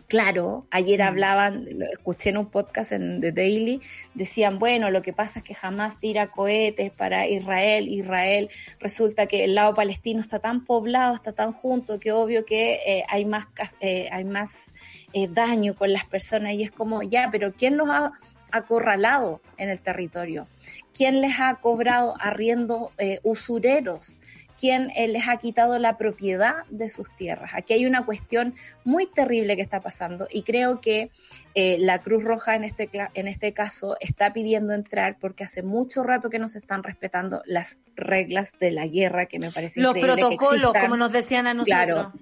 [0.10, 0.68] claro.
[0.72, 1.04] Ayer mm.
[1.04, 3.80] hablaban, lo escuché en un podcast en The Daily,
[4.14, 7.88] decían, bueno, lo que pasa es que jamás tira cohetes para Israel.
[7.88, 8.50] Israel
[8.80, 13.06] resulta que el lado palestino está tan poblado, está tan junto, que obvio que eh,
[13.08, 13.46] hay más,
[13.80, 14.74] eh, hay más
[15.14, 18.12] eh, daño con las personas y es como, ya, pero ¿quién los ha
[18.52, 20.48] acorralado en el territorio?
[20.94, 22.92] ¿Quién les ha cobrado arriendo
[23.24, 24.18] usureros?
[24.60, 27.52] Quien eh, les ha quitado la propiedad de sus tierras.
[27.54, 31.12] Aquí hay una cuestión muy terrible que está pasando y creo que
[31.56, 36.04] eh, la Cruz Roja en este, en este caso está pidiendo entrar porque hace mucho
[36.04, 39.98] rato que no se están respetando las reglas de la guerra que me parece Los
[39.98, 41.86] protocolos, como nos decían a nosotros.
[41.86, 42.14] Claro.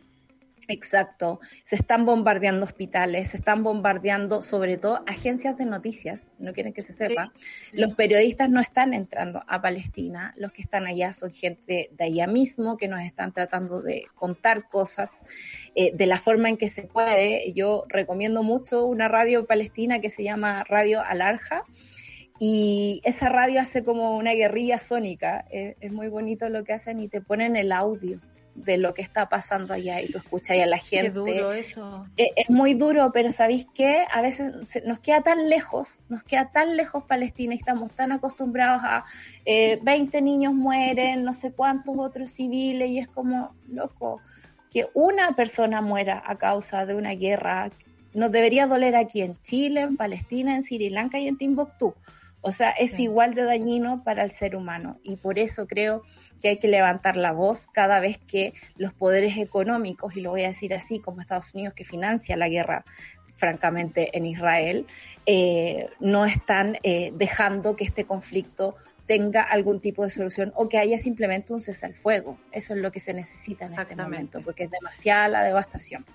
[0.67, 1.39] Exacto.
[1.63, 6.81] Se están bombardeando hospitales, se están bombardeando sobre todo agencias de noticias, no quieren que
[6.81, 7.31] se sepa.
[7.71, 12.27] Los periodistas no están entrando a Palestina, los que están allá son gente de allá
[12.27, 15.23] mismo que nos están tratando de contar cosas
[15.73, 17.53] eh, de la forma en que se puede.
[17.53, 21.63] Yo recomiendo mucho una radio palestina que se llama Radio Alarja.
[22.39, 25.45] Y esa radio hace como una guerrilla sónica.
[25.49, 28.21] Eh, es muy bonito lo que hacen y te ponen el audio
[28.57, 31.07] de lo que está pasando allá y tú escuchas a la gente.
[31.07, 32.07] Qué duro eso.
[32.17, 34.03] Es, es muy duro, pero ¿sabéis qué?
[34.11, 38.11] A veces se- nos queda tan lejos, nos queda tan lejos Palestina y estamos tan
[38.11, 39.05] acostumbrados a
[39.45, 44.21] eh, 20 niños mueren, no sé cuántos otros civiles y es como, loco,
[44.71, 47.69] que una persona muera a causa de una guerra
[48.13, 51.93] nos debería doler aquí en Chile, en Palestina, en Sri Lanka y en Timbuktu.
[52.47, 53.03] O sea, es Sí.
[53.03, 56.03] igual de dañino para el ser humano y por eso creo
[56.41, 60.45] que hay que levantar la voz cada vez que los poderes económicos, y lo voy
[60.45, 62.85] a decir así, como Estados Unidos que financia la guerra
[63.35, 64.85] francamente en Israel,
[65.25, 68.77] eh, no están eh, dejando que este conflicto
[69.07, 72.37] tenga algún tipo de solución o que haya simplemente un cese al fuego.
[72.53, 76.05] Eso es lo que se necesita en este momento, porque es demasiada la devastación.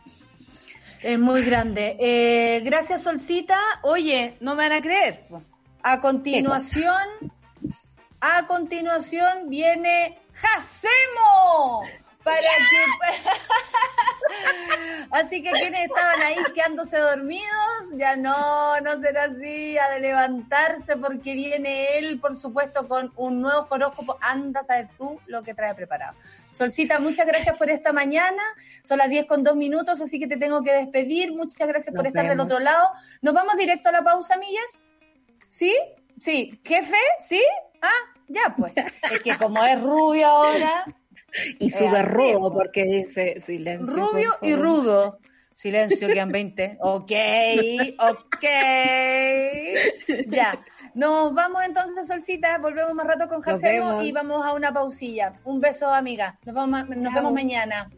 [1.03, 1.97] Es muy grande.
[1.99, 3.59] Eh, gracias, Solcita.
[3.83, 5.25] Oye, no me van a creer.
[5.83, 7.33] A continuación,
[8.21, 11.83] a continuación viene Jacemo.
[12.23, 12.85] Para que...
[15.11, 20.97] Así que quienes estaban ahí quedándose dormidos, ya no, no será así, a de levantarse
[20.97, 24.17] porque viene él, por supuesto, con un nuevo horóscopo.
[24.21, 26.17] Anda a saber tú lo que trae preparado.
[26.53, 28.43] Solcita, muchas gracias por esta mañana.
[28.85, 31.33] Son las 10 con 2 minutos, así que te tengo que despedir.
[31.33, 32.89] Muchas gracias por estar del otro lado.
[33.21, 34.85] ¿Nos vamos directo a la pausa, Millas?
[35.53, 35.77] ¿Sí?
[36.19, 36.59] Sí.
[36.65, 36.97] ¿Jefe?
[37.19, 37.43] ¿Sí?
[37.83, 38.73] Ah, ya pues.
[39.13, 40.85] Es que como es rubio ahora,
[41.59, 42.55] Y Es sube así, rudo po.
[42.55, 43.95] porque dice silencio.
[43.95, 45.19] rubio y rudo.
[45.53, 46.79] Silencio, quedan 20.
[46.81, 47.13] Ok,
[47.99, 48.45] ok.
[50.29, 50.59] Ya.
[50.95, 52.57] Nos vamos entonces, Solcita.
[52.59, 55.35] Volvemos más rato con Jacemo y vamos a una pausilla.
[55.45, 56.39] Un beso, amiga.
[56.47, 57.13] Nos, vamos, nos Chao.
[57.15, 57.91] vemos mañana.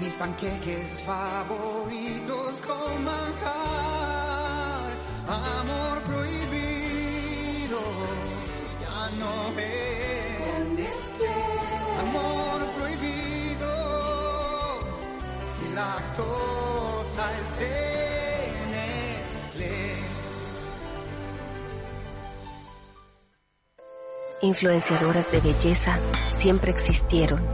[0.00, 4.90] mis panqueques favoritos con manjar.
[5.28, 7.80] Amor prohibido,
[8.80, 10.00] ya no es.
[12.00, 13.72] Amor prohibido,
[15.54, 18.09] sin lactosa es de
[24.42, 25.98] Influenciadoras de belleza
[26.38, 27.46] siempre existieron.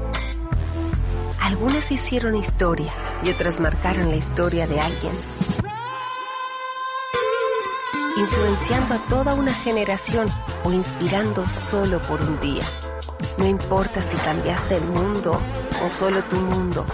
[1.41, 2.93] Algunas hicieron historia
[3.25, 5.13] y otras marcaron la historia de alguien.
[8.17, 10.29] Influenciando a toda una generación
[10.63, 12.65] o inspirando solo por un día.
[13.37, 15.41] No importa si cambiaste el mundo
[15.85, 16.87] o solo tu mundo.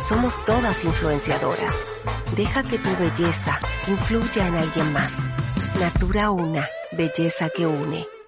[0.00, 1.76] Somos todas influenciadoras.
[2.34, 5.12] Deja que tu belleza influya en alguien más.
[5.78, 8.19] Natura Una, belleza que une.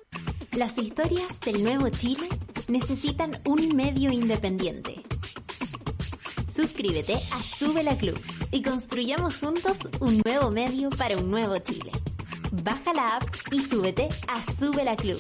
[0.57, 2.28] Las historias del nuevo Chile
[2.68, 5.03] necesitan un medio independiente.
[6.55, 11.90] Suscríbete a Sube la Club y construyamos juntos un nuevo medio para un nuevo Chile.
[12.53, 15.18] Baja la app y súbete a Sube la Club.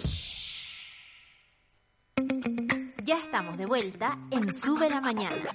[3.02, 5.54] Ya estamos de vuelta en Sube la Mañana.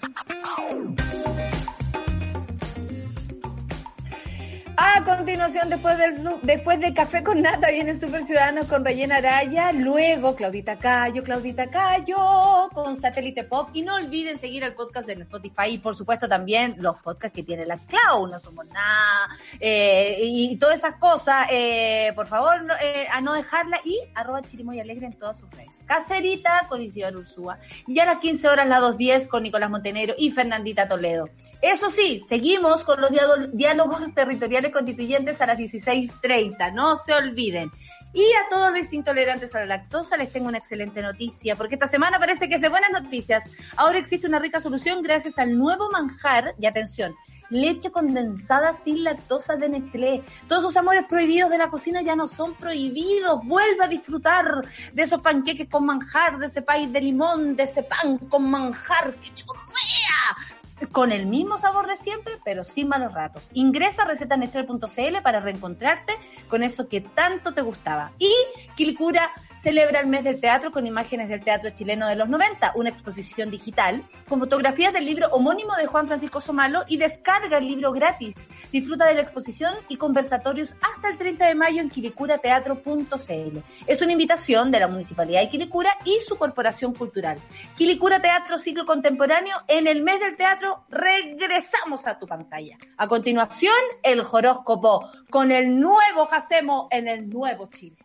[4.80, 6.14] A continuación, después del
[6.44, 9.72] después de Café con Nata, viene Super Ciudadanos con Rayena Araya.
[9.72, 13.70] Luego, Claudita Cayo, Claudita Cayo con Satélite Pop.
[13.74, 17.42] Y no olviden seguir el podcast en Spotify y, por supuesto, también los podcasts que
[17.42, 18.28] tiene la Clau.
[18.28, 19.28] No somos nada.
[19.60, 21.48] eh, y, todas esas cosas.
[21.50, 23.82] eh, por favor, no, eh, a no dejarla.
[23.84, 25.82] Y arroba Chirimoy Alegre en todas sus redes.
[25.88, 27.58] Cacerita con Isidoro Ursúa.
[27.88, 31.26] Y a las 15 horas, la 2.10 con Nicolás Montenegro y Fernandita Toledo.
[31.62, 37.72] Eso sí, seguimos con los diálogo- diálogos territoriales constituyentes a las 16.30, no se olviden.
[38.14, 41.88] Y a todos los intolerantes a la lactosa les tengo una excelente noticia, porque esta
[41.88, 43.44] semana parece que es de buenas noticias.
[43.76, 47.16] Ahora existe una rica solución gracias al nuevo manjar, y atención,
[47.50, 50.24] leche condensada sin lactosa de Nestlé.
[50.48, 53.40] Todos esos amores prohibidos de la cocina ya no son prohibidos.
[53.44, 54.46] Vuelve a disfrutar
[54.94, 59.16] de esos panqueques con manjar, de ese país de limón, de ese pan con manjar
[59.16, 60.57] que chorrea
[60.92, 63.50] con el mismo sabor de siempre, pero sin malos ratos.
[63.54, 66.14] Ingresa a recetanestlé.cl para reencontrarte
[66.48, 68.12] con eso que tanto te gustaba.
[68.20, 68.32] Y
[68.76, 72.90] Quilicura celebra el mes del teatro con imágenes del teatro chileno de los 90, una
[72.90, 77.92] exposición digital con fotografías del libro homónimo de Juan Francisco Somalo y descarga el libro
[77.92, 78.36] gratis.
[78.72, 83.60] Disfruta de la exposición y conversatorios hasta el 30 de mayo en quilicurateatro.cl.
[83.86, 87.40] Es una invitación de la Municipalidad de Quilicura y su Corporación Cultural.
[87.76, 92.78] Quilicura Teatro Ciclo Contemporáneo, en el mes del teatro regresamos a tu pantalla.
[92.98, 97.98] A continuación, el horóscopo con el nuevo Jacemo en el nuevo Chile.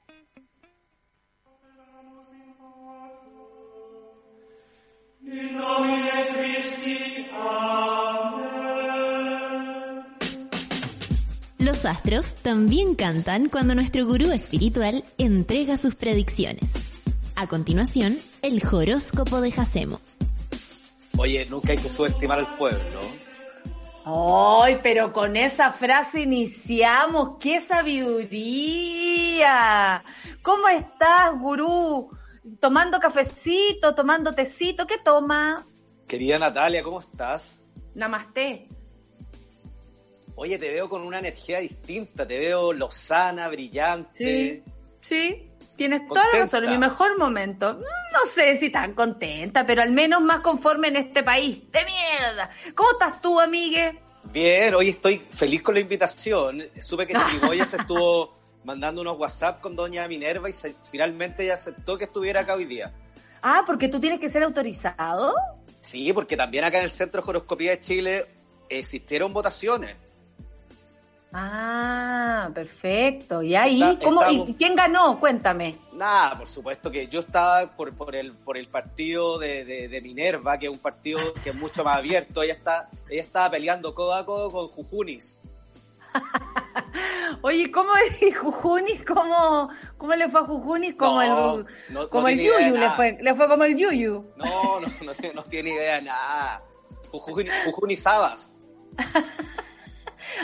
[11.62, 16.72] Los astros también cantan cuando nuestro gurú espiritual entrega sus predicciones.
[17.36, 20.00] A continuación, el horóscopo de Jacemo.
[21.16, 22.98] Oye, nunca hay que subestimar al pueblo.
[24.04, 27.36] ¡Ay, pero con esa frase iniciamos!
[27.38, 28.02] ¡Qué sabiduría!
[30.42, 32.10] ¿Cómo estás, gurú?
[32.58, 34.84] ¿Tomando cafecito, tomando tecito?
[34.84, 35.64] ¿Qué toma?
[36.08, 37.60] Querida Natalia, ¿cómo estás?
[37.94, 38.66] Namaste.
[40.34, 44.62] Oye, te veo con una energía distinta, te veo lozana, brillante.
[44.64, 46.44] Sí, sí, tienes toda la Contenta.
[46.46, 47.74] razón, en mi mejor momento.
[47.74, 51.70] No sé si tan contenta, pero al menos más conforme en este país.
[51.70, 52.50] ¡De mierda!
[52.74, 54.00] ¿Cómo estás tú, amigue?
[54.24, 56.64] Bien, hoy estoy feliz con la invitación.
[56.78, 61.54] Supe que Chiriboya se estuvo mandando unos WhatsApp con doña Minerva y se- finalmente ella
[61.54, 62.90] aceptó que estuviera acá hoy día.
[63.42, 65.34] Ah, porque tú tienes que ser autorizado.
[65.80, 68.24] Sí, porque también acá en el Centro de Horoscopía de Chile
[68.68, 69.96] existieron votaciones.
[71.34, 73.42] Ah, perfecto.
[73.42, 73.80] ¿Y ahí?
[73.82, 75.18] Está- ¿Cómo, estamos- ¿Y quién ganó?
[75.18, 75.74] Cuéntame.
[75.94, 80.00] Nada, por supuesto que yo estaba por, por el por el partido de, de- de
[80.02, 82.42] Minerva, que es un partido que es mucho más abierto.
[82.42, 85.38] Ella está ella estaba peleando codo a codo con Jujunis.
[87.42, 89.02] Oye, ¿cómo es Jujunis?
[89.04, 90.94] ¿Cómo, ¿Cómo le fue a Jujunis?
[90.96, 94.24] Como No, el, no- como no el Yuyu, le fue, le fue como el Yuyu.
[94.36, 96.62] No, no, no, tiene- no tiene idea de nada.
[97.10, 98.58] Jujuni, Jujunizabas.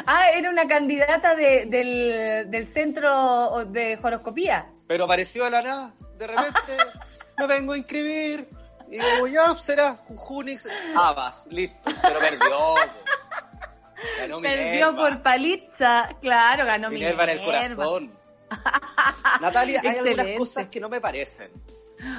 [0.06, 4.66] Ah, era una candidata de- del, del centro de horoscopía.
[4.86, 5.92] Pero apareció de la nada.
[6.18, 6.76] De repente
[7.38, 8.48] me vengo a inscribir.
[8.90, 10.66] Y digo, ya será Jujunis
[10.96, 11.46] Abas.
[11.50, 11.90] Listo.
[12.02, 12.74] Pero perdió.
[14.18, 14.96] Ganó Perdió Minerva.
[14.96, 16.08] por paliza.
[16.22, 17.74] Claro, ganó Minerva en el Minerva.
[17.84, 18.12] corazón.
[19.40, 21.50] Natalia, hay algunas cosas que no me parecen.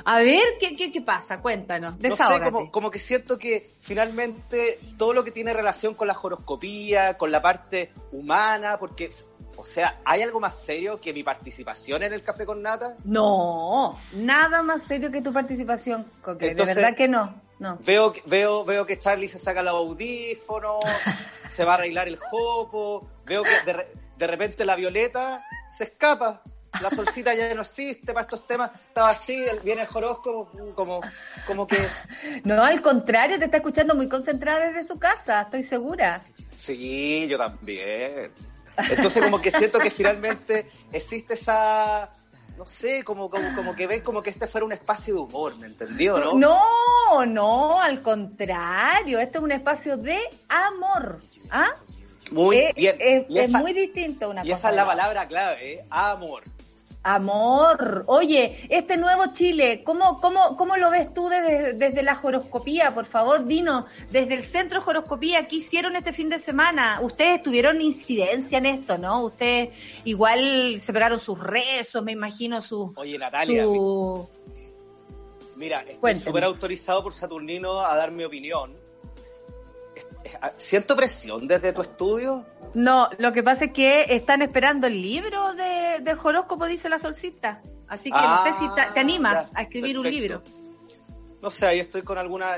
[0.06, 1.42] A ver, ¿qué, qué, qué pasa?
[1.42, 1.94] Cuéntanos.
[1.96, 2.52] No sé, Desahógate.
[2.52, 7.32] como, como que siento que finalmente todo lo que tiene relación con la horoscopía, con
[7.32, 9.12] la parte humana, porque,
[9.58, 12.96] o sea, ¿hay algo más serio que mi participación en el Café con Nata?
[13.06, 16.50] No, nada más serio que tu participación, Coque.
[16.50, 17.50] Entonces- de verdad que no.
[17.60, 17.78] No.
[17.86, 20.78] Veo, que- veo, veo que Charlie se saca los audífonos,
[21.50, 23.86] se va a arreglar el jopo, veo que de,
[24.18, 25.44] de repente la Violeta
[25.78, 26.42] se escapa.
[26.82, 28.72] La solcita ya no existe para estos temas.
[28.88, 31.02] Estaba así, viene el horóscopo como,
[31.48, 31.78] como que...
[32.44, 36.22] No, al contrario, te está escuchando muy concentrada desde su casa, estoy segura.
[36.56, 38.32] Sí, yo también.
[38.90, 42.12] Entonces como que siento que finalmente existe esa...
[42.58, 45.56] No sé, como, como, como que ven como que este fuera un espacio de humor,
[45.58, 46.34] ¿me entendió, no?
[46.34, 51.20] No, no, al contrario, este es un espacio de amor.
[51.50, 51.70] ¿Ah?
[52.32, 53.26] Muy Eh, bien.
[53.30, 54.58] Y es esa- muy distinto una Y cosa.
[54.60, 55.86] esa es la palabra clave, ¿eh?
[55.90, 56.44] Amor.
[57.02, 58.04] Amor.
[58.08, 62.94] Oye, este nuevo Chile, ¿cómo, cómo, cómo lo ves tú desde, desde la horoscopía?
[62.94, 67.00] Por favor, dinos, desde el centro horoscopía, ¿qué hicieron este fin de semana?
[67.02, 69.24] Ustedes tuvieron incidencia en esto, ¿no?
[69.24, 69.70] Ustedes
[70.04, 72.90] igual se pegaron sus rezos, me imagino, sus...
[72.98, 74.28] Oye, Natalia, su-
[75.56, 78.76] mira, estoy súper autorizado por Saturnino a dar mi opinión.
[80.58, 82.46] ¿Siento presión desde tu estudio?
[82.74, 87.00] No, lo que pasa es que están esperando el libro de, del horóscopo, dice la
[87.00, 87.62] solcita.
[87.88, 90.44] Así que no sé si te, te animas Ah, ya, a escribir un libro.
[91.42, 92.58] No sé, ahí estoy con alguna,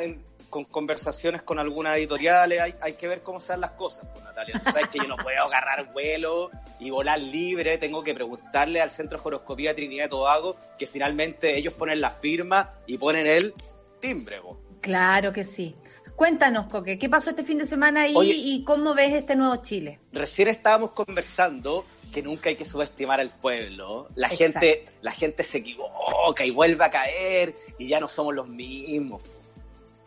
[0.50, 4.24] con conversaciones con algunas editoriales, hay, hay que ver cómo se dan las cosas, pues,
[4.24, 4.62] Natalia.
[4.64, 8.90] Tú sabes que yo no puedo agarrar vuelo y volar libre, tengo que preguntarle al
[8.90, 13.54] Centro de Horoscopía Trinidad y Tobago, que finalmente ellos ponen la firma y ponen el
[14.00, 14.42] timbre.
[14.82, 15.76] Claro que sí.
[16.16, 18.34] Cuéntanos, Coque, ¿qué pasó este fin de semana ahí Oye.
[18.34, 20.00] y cómo ves este nuevo Chile?
[20.12, 24.08] Recién estábamos conversando que nunca hay que subestimar al pueblo.
[24.16, 24.60] La Exacto.
[24.60, 29.22] gente, la gente se equivoca y vuelve a caer y ya no somos los mismos.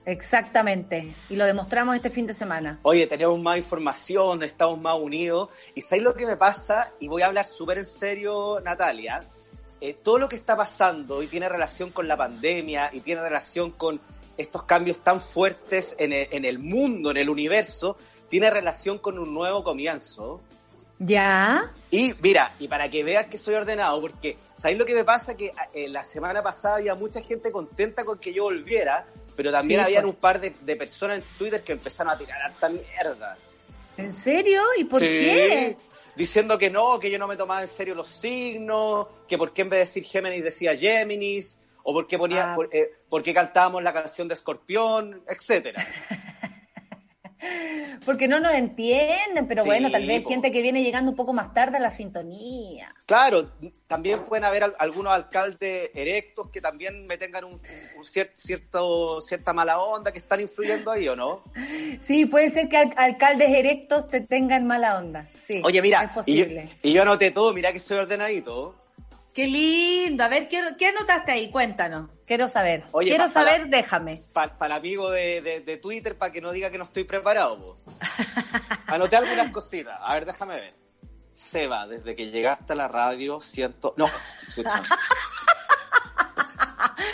[0.07, 1.15] Exactamente.
[1.31, 2.79] Y lo demostramos este fin de semana.
[2.83, 5.49] Oye, tenemos más información, estamos más unidos.
[5.75, 6.93] ¿Y sabéis lo que me pasa?
[7.01, 9.21] Y voy a hablar súper en serio, Natalia.
[9.81, 13.71] Eh, todo lo que está pasando y tiene relación con la pandemia y tiene relación
[13.73, 14.01] con
[14.37, 17.97] estos cambios tan fuertes en el, en el mundo, en el universo,
[18.28, 20.41] tiene relación con un nuevo comienzo.
[20.99, 21.72] ¿Ya?
[21.91, 25.37] Y mira, y para que veas que soy ordenado, porque ¿sabéis lo que me pasa?
[25.37, 29.05] Que eh, la semana pasada había mucha gente contenta con que yo volviera,
[29.37, 30.14] pero también Sí, habían pues.
[30.14, 33.37] un par de, de personas en Twitter que empezaron a tirar harta mierda.
[33.97, 34.62] ¿En serio?
[34.78, 35.76] ¿Y por Sí, qué?
[36.16, 39.62] Diciendo que no, que yo no me tomaba en serio los signos, que por qué
[39.62, 42.55] en vez de decir Géminis decía Géminis, o por qué, ponía, Ah.
[42.57, 45.87] por, eh, por qué cantábamos la canción de Escorpión, etcétera.
[48.07, 50.30] Porque no nos entienden, pero Sí, bueno, tal vez po.
[50.30, 52.95] gente que viene llegando un poco más tarde a la sintonía.
[53.05, 53.51] Claro,
[53.87, 59.20] también pueden haber al- algunos alcaldes erectos que también me tengan un, un cier- cierto,
[59.20, 61.43] cierta mala onda que están influyendo ahí, ¿o no?
[62.01, 65.28] Sí, puede ser que al- alcaldes erectos te tengan mala onda.
[65.39, 65.61] Sí.
[65.64, 66.68] Oye, Es mira, y yo, posible.
[66.82, 68.74] y yo anoté todo, mira que soy ordenadito.
[69.35, 70.22] Qué lindo.
[70.24, 71.51] A ver, ¿qué, qué anotaste ahí?
[71.51, 72.09] Cuéntanos.
[72.26, 72.85] Quiero saber.
[72.93, 74.22] Oye, Quiero pa- saber, para- déjame.
[74.32, 77.57] Para el amigo de, de- de Twitter, para que no diga que no estoy preparado.
[77.59, 77.78] po.
[78.87, 79.99] Anoté algunas cositas.
[80.01, 80.74] A ver, déjame ver.
[81.32, 83.93] Seba, desde que llegaste a la radio, siento...
[83.97, 84.09] No,
[84.49, 84.80] escucha.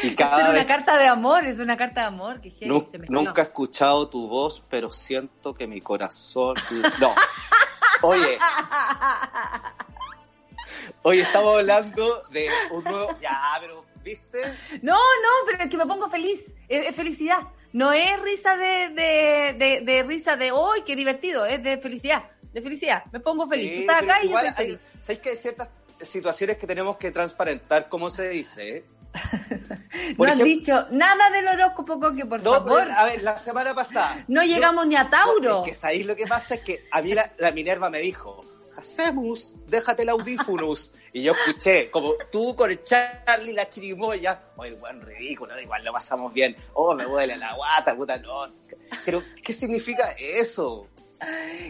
[0.03, 0.67] Y Es una vez...
[0.67, 2.41] carta de amor, es una carta de amor.
[2.43, 3.23] Que heavy, Nu- se mezcló.
[3.23, 6.55] nunca he escuchado tu voz, pero siento que mi corazón...
[7.01, 7.15] No.
[8.03, 8.39] Oye.
[11.03, 13.17] Oye, estamos hablando de un nuevo...
[13.21, 14.41] Ya, pero, ¿viste?
[14.83, 16.55] No, no, pero es que me pongo feliz.
[16.69, 17.39] Es, es felicidad.
[17.73, 21.47] No es risa de, de, de, de risa de hoy, qué divertido.
[21.47, 22.25] Es de felicidad.
[22.53, 23.05] De felicidad.
[23.13, 23.71] Me pongo feliz.
[23.71, 24.93] Sí, Tú estás pero acá y yo igual estoy hay- feliz.
[25.01, 25.69] ¿Sabes que hay ciertas
[26.03, 28.69] situaciones que tenemos que transparentar, como se dice?
[28.79, 28.85] eh?
[30.17, 32.83] No ejemplo- dicho nada del horóscopo, Coque, por No, favor.
[32.85, 34.25] pero, a ver, la semana pasada.
[34.29, 35.65] No yo- llegamos ni a Tauro.
[35.65, 38.45] Es que sabéis lo que pasa es que a mí la, la Minerva me dijo,
[38.81, 40.93] hacemos, déjate el audífonos.
[41.13, 45.85] y yo escuché, como tú con el Charlie, la chirimoya, oye, buen ridículo, da igual
[45.85, 46.57] lo pasamos bien.
[46.75, 48.47] Oh, me duele la guata, puta, no.
[49.05, 50.89] Pero, ¿qué significa eso?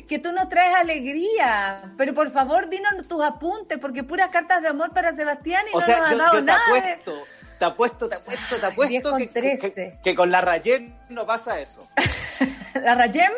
[0.07, 1.93] Que tú nos traes alegría.
[1.97, 5.81] Pero por favor, dinos tus apuntes, porque puras cartas de amor para Sebastián y O
[5.81, 6.61] no sea, nos yo, dado yo te nada.
[6.67, 7.27] apuesto,
[7.59, 9.99] te apuesto, te apuesto, te 10 apuesto con que, que, 13.
[10.05, 11.87] que con la Rayen no pasa eso.
[12.75, 13.33] ¿La Rayem?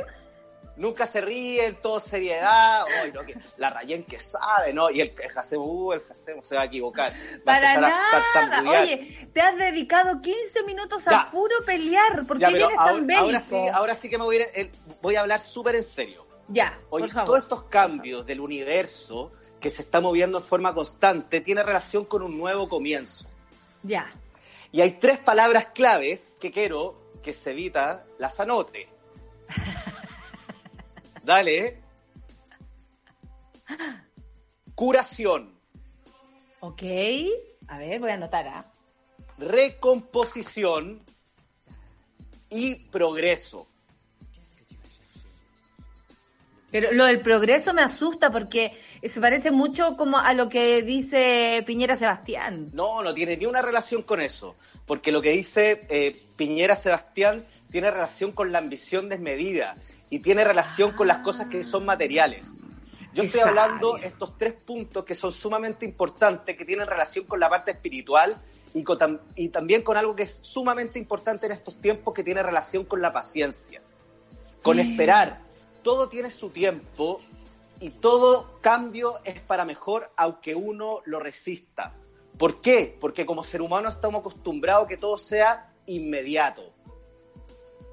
[0.82, 2.82] Nunca se ríen, todo seriedad.
[3.04, 4.90] Oye, no, que la Rayen que sabe, ¿no?
[4.90, 7.12] Y el, el uh, el Hacemo se va a equivocar.
[7.12, 8.22] Va a Para a nada.
[8.34, 8.82] tartamudear.
[8.82, 11.30] Oye, te has dedicado 15 minutos a Ya.
[11.30, 12.26] puro pelear.
[12.26, 13.20] ¿Por Ya, qué vienes tan ahora, bélico?
[13.24, 15.84] ahora sí, ahora sí que me voy a, ir en- voy a hablar súper en
[15.84, 16.26] serio.
[16.48, 17.26] Ya, Oye, por favor.
[17.26, 19.30] todos estos cambios del universo
[19.60, 23.28] que se está moviendo en forma constante tiene relación con un nuevo comienzo.
[23.84, 24.12] Ya.
[24.72, 28.88] Y hay tres palabras claves que quiero que Sevita las anote.
[31.22, 31.80] Dale.
[34.74, 35.52] Curación,
[36.64, 36.82] Ok.
[37.66, 38.64] A ver, voy a anotar, ¿ah?
[39.36, 41.00] recomposición
[42.48, 43.66] y progreso.
[46.70, 51.64] Pero lo del progreso me asusta porque se parece mucho como a lo que dice
[51.66, 52.70] Piñera Sebastián.
[52.72, 54.54] No, no tiene ni una relación con eso,
[54.86, 59.76] porque lo que dice eh, Piñera Sebastián tiene relación con la ambición desmedida
[60.12, 62.58] y tiene relación con las cosas que son materiales.
[63.14, 64.04] Yo estoy hablando sabio.
[64.06, 68.38] estos tres puntos que son sumamente importantes, que tienen relación con la parte espiritual
[68.74, 72.22] y, con tam- y también con algo que es sumamente importante en estos tiempos, que
[72.22, 73.80] tiene relación con la paciencia,
[74.60, 75.40] con esperar.
[75.82, 77.22] Todo tiene su tiempo
[77.80, 81.94] y todo cambio es para mejor, aunque uno lo resista.
[82.36, 82.98] ¿Por qué?
[83.00, 86.71] Porque como ser humano estamos acostumbrados a que todo sea inmediato.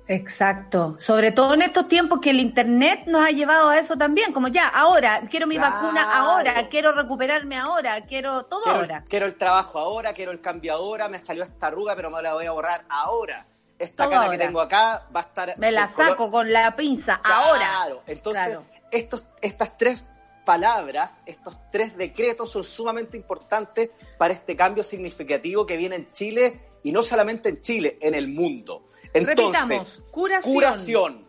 [0.10, 0.96] Exacto.
[0.98, 4.34] Sobre todo en estos tiempos que el Internet nos ha llevado a eso también.
[4.34, 5.76] Como ya, ahora, quiero mi Claro.
[5.76, 9.04] vacuna ahora, quiero recuperarme ahora, quiero todo Quiero, ahora.
[9.08, 12.34] quiero el trabajo ahora, quiero el cambio ahora, me salió esta arruga, pero me la
[12.34, 13.46] voy a borrar ahora.
[13.78, 14.32] esta Todo ahora.
[14.32, 15.54] que tengo acá va a estar...
[15.60, 17.60] Me la color- saco con la pinza ahora.
[17.70, 18.66] Claro, entonces Claro.
[18.92, 20.04] estos, estas tres
[20.44, 26.60] palabras, estos tres decretos son sumamente importantes para este cambio significativo que viene en Chile
[26.84, 28.89] y no solamente en Chile, en el mundo.
[29.14, 31.26] Entonces, Repitamos, curación, curación,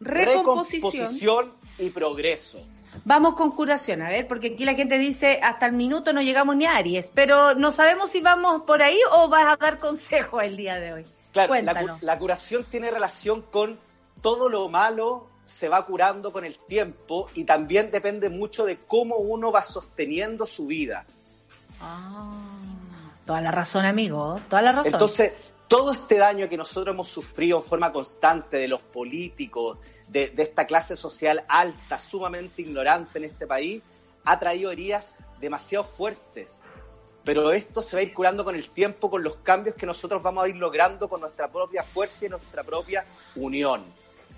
[0.00, 0.92] recomposición.
[0.92, 2.60] recomposición y progreso.
[3.04, 6.56] Vamos con curación, a ver, porque aquí la gente dice hasta el minuto no llegamos
[6.56, 10.40] ni a Aries, pero no sabemos si vamos por ahí o vas a dar consejo
[10.40, 11.06] el día de hoy.
[11.32, 11.54] Claro,
[12.00, 13.78] la curación tiene relación con
[14.22, 19.16] todo lo malo se va curando con el tiempo y también depende mucho de cómo
[19.16, 21.06] uno va sosteniendo su vida.
[21.80, 22.32] Ah,
[23.24, 24.92] toda la razón, amigo, toda la razón.
[24.92, 25.32] Entonces,
[25.68, 30.66] todo este daño que nosotros hemos sufrido en forma constante de los políticos, de, esta
[30.66, 33.82] clase social alta, sumamente ignorante en este país,
[34.24, 36.62] ha traído heridas demasiado fuertes.
[37.24, 40.22] Pero esto se va a ir curando con el tiempo, con los cambios que nosotros
[40.22, 43.04] vamos a ir logrando con nuestra propia fuerza y nuestra propia
[43.34, 43.84] unión.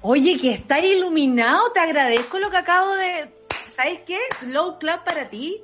[0.00, 3.30] Oye, que está iluminado, te agradezco lo que acabo de...
[3.70, 4.18] ¿Sabes qué?
[4.40, 5.60] Slow clap para ti.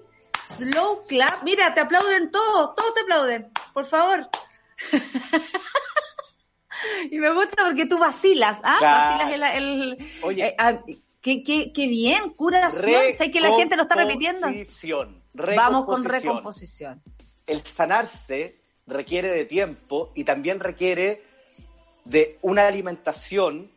[0.49, 1.43] Slow clap.
[1.43, 3.51] Mira, te aplauden todos, todos te aplauden.
[3.73, 4.29] Por favor.
[7.11, 8.76] y me gusta porque tú vacilas, ¿ah?
[8.78, 9.24] Claro.
[9.24, 9.64] Vacilas el...
[9.99, 10.47] el- Oye.
[10.49, 10.80] eh, ah,
[11.20, 13.03] qué, qué, qué bien, curación.
[13.16, 14.47] ¿Sabes que la gente lo está repitiendo?
[14.47, 17.03] Recomposición, Vamos con recomposición.
[17.47, 21.22] el sanarse requiere de tiempo y también requiere
[22.05, 23.70] de una alimentación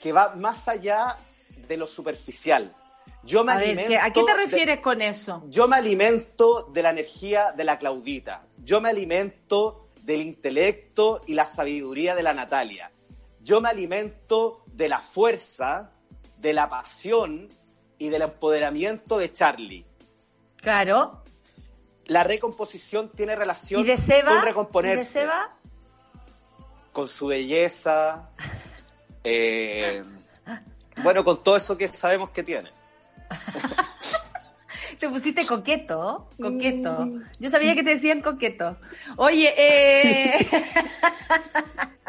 [0.00, 1.16] que va más allá
[1.68, 2.74] de lo superficial.
[3.22, 5.44] Yo me A alimento ¿qué- ¿a qué te de- refieres con eso?
[5.48, 8.46] yo me alimento de la energía de la Claudita.
[8.62, 12.90] Yo me alimento del intelecto y la sabiduría de la Natalia.
[13.42, 15.90] Yo me alimento de la fuerza,
[16.36, 17.48] de la pasión
[17.98, 19.84] y del empoderamiento de Charlie.
[20.56, 21.22] Claro.
[22.06, 24.28] La recomposición tiene relación ¿Y de Seba?
[24.28, 25.56] con ¿Y de recomponerse, Seba?
[26.92, 28.30] con su belleza,
[29.22, 30.02] eh,
[31.02, 32.70] bueno, con todo eso que sabemos que tiene.
[35.00, 37.08] Te pusiste coqueto, coqueto.
[37.38, 38.76] Yo sabía que te decían coqueto.
[39.16, 40.46] Oye, eh...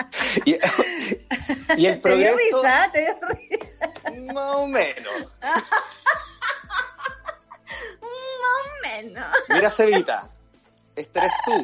[0.45, 0.59] Y, y el
[1.67, 4.33] te dio progreso, risa, te dio risa.
[4.33, 5.13] más o menos.
[8.83, 9.31] Menos.
[9.47, 10.29] Mira, Cevita,
[10.95, 11.63] este eres tú,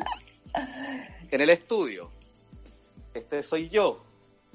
[1.30, 2.12] en el estudio.
[3.14, 4.06] Este soy yo,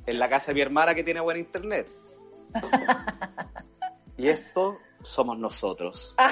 [0.07, 1.89] en la casa de mi hermana que tiene buen internet.
[4.17, 6.15] Y esto somos nosotros.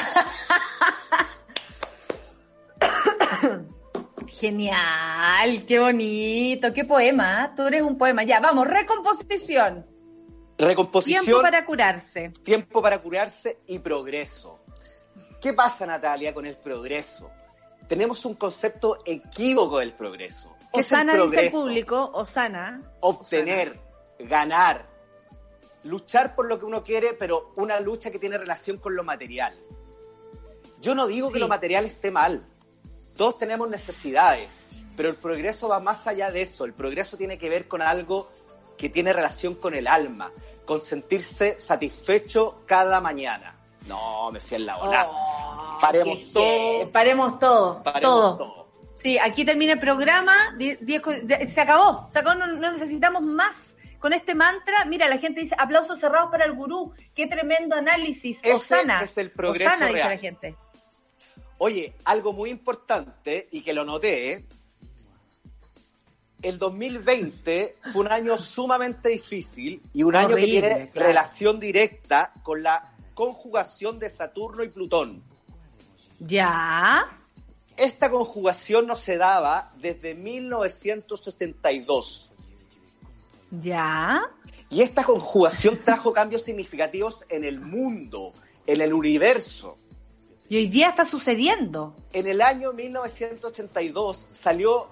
[4.27, 7.53] Genial, qué bonito, qué poema.
[7.55, 8.23] Tú eres un poema.
[8.25, 9.87] Ya, vamos, recomposición.
[10.57, 12.31] Recomposición, Tiempo para curarse.
[12.43, 14.61] tiempo para curarse y progreso.
[15.41, 17.31] ¿Qué pasa, Natalia, con el progreso?
[17.89, 20.55] Tenemos un concepto equívoco del progreso.
[20.73, 22.83] ¿Qué es el Osana dice el público, Osana.
[23.01, 23.81] obtener,
[24.19, 24.87] ganar,
[25.85, 29.55] luchar por lo que uno quiere, pero una lucha que tiene relación con lo material.
[30.81, 31.35] Yo no digo Sí.
[31.35, 32.45] que lo material esté mal.
[33.17, 34.65] Todos tenemos necesidades,
[34.97, 36.65] pero el progreso va más allá de eso.
[36.65, 38.31] El progreso tiene que ver con algo
[38.79, 40.33] que tiene relación con el alma,
[40.65, 43.55] con sentirse satisfecho cada mañana.
[43.87, 45.07] No, me fui en la ola.
[45.11, 46.91] Oh, Paremos todo.
[46.91, 47.83] Paremos todo.
[47.83, 48.37] Paremos todo.
[48.37, 48.61] todo.
[48.95, 50.55] Sí, aquí termina el programa.
[50.59, 51.03] Die- diez
[51.53, 52.07] se acabó.
[52.11, 53.77] Se acabó, no, no necesitamos más.
[54.01, 56.95] Con este mantra, mira, la gente dice aplausos cerrados para el gurú.
[57.15, 58.39] Qué tremendo análisis.
[58.39, 59.03] Ese Osana.
[59.03, 60.57] es el progreso Osana, dice la gente.
[61.59, 64.47] Oye, algo muy importante y que lo noté, ¿eh?
[66.43, 71.09] el 2020 fue un año sumamente difícil y un año que tiene claro.
[71.09, 75.23] relación directa con la conjugación de Saturno y Plutón.
[76.19, 77.05] Ya.
[77.77, 82.30] Esta conjugación no se daba desde 1982
[83.51, 84.23] Ya.
[84.69, 88.33] y esta conjugación trajo cambios significativos en el mundo,
[88.67, 89.77] en el universo.
[90.49, 91.95] Y hoy día está sucediendo.
[92.13, 94.87] En el año 1982 salió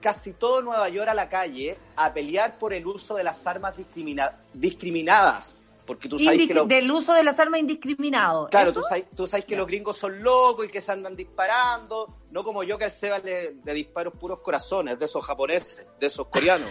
[0.00, 3.76] casi todo Nueva York a la calle a pelear por el uso de las armas
[3.76, 5.56] discrimina- discriminadas.
[5.90, 8.46] Porque tú sabes que, lo- Del uso de las armas indiscriminado.
[8.48, 8.78] claro, ¿Eso?
[8.80, 12.18] tú sabes, tú sabes que los gringos son locos y que se andan disparando.
[12.30, 16.06] No como yo que al Seba le, le disparo puros corazones, de esos japoneses, de
[16.06, 16.70] esos coreanos.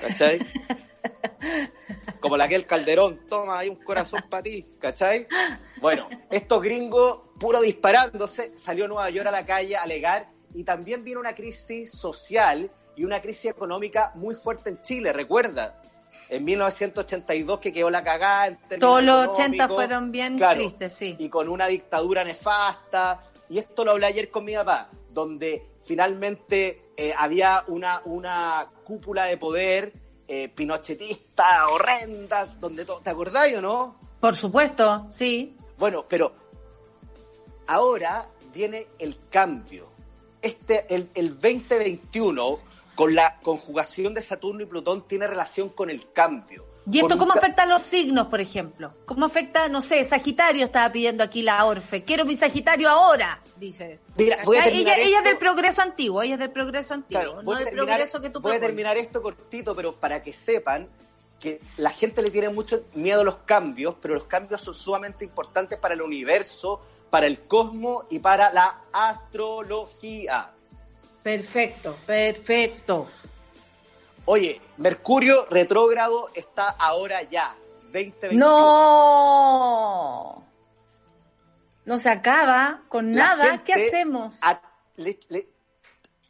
[0.00, 0.38] ¿Cachai?
[2.20, 5.26] Como la que el Calderón, toma ahí un corazón para ti, ¿cachai?
[5.78, 11.04] Bueno, estos gringos, puro disparándose, salió Nueva York a la calle a alegar y también
[11.04, 15.82] vino una crisis social y una crisis económica muy fuerte en Chile, recuerda.
[16.28, 18.46] En 1982 que quedó la cagada.
[18.46, 21.16] en Todos los 80 económicos, fueron bien claro, tristes, sí.
[21.18, 23.20] Y con una dictadura nefasta.
[23.50, 24.88] Y esto lo hablé ayer con mi papá.
[25.10, 29.92] donde finalmente eh, había una, una cúpula de poder
[30.26, 33.96] eh, pinochetista, horrenda, donde to- ¿te acordáis o no?
[34.18, 35.56] Por supuesto, sí.
[35.78, 36.32] Bueno, pero
[37.66, 39.88] ahora viene el cambio.
[40.42, 42.58] Este, el, el 2021,
[42.94, 46.64] con la conjugación de Saturno y Plutón, tiene relación con el cambio.
[46.90, 48.92] ¿Y esto un cómo afecta a los signos, por ejemplo?
[49.06, 52.02] ¿Cómo afecta, no sé, Sagitario estaba pidiendo aquí la Orfe?
[52.04, 54.00] Quiero mi Sagitario ahora, dice.
[54.18, 54.72] Mira, voy a ¿Cachai?
[54.72, 55.28] terminar ella, ella es esto.
[55.30, 58.20] del progreso antiguo, ella es del progreso antiguo, Claro, no voy, a del terminar, progreso
[58.20, 60.88] que tú voy a terminar esto cortito, pero para que sepan
[61.40, 65.24] que la gente le tiene mucho miedo a los cambios, pero los cambios son sumamente
[65.24, 70.50] importantes para el universo, para el cosmos y para la astrología.
[71.24, 73.08] Perfecto, perfecto.
[74.26, 77.56] Oye, Mercurio retrógrado está ahora ya,
[77.92, 78.38] 2021.
[78.38, 80.44] No.
[81.86, 83.64] No se acaba con La nada.
[83.64, 84.36] ¿Qué hacemos?
[84.42, 84.60] a-
[84.96, 85.48] le- le-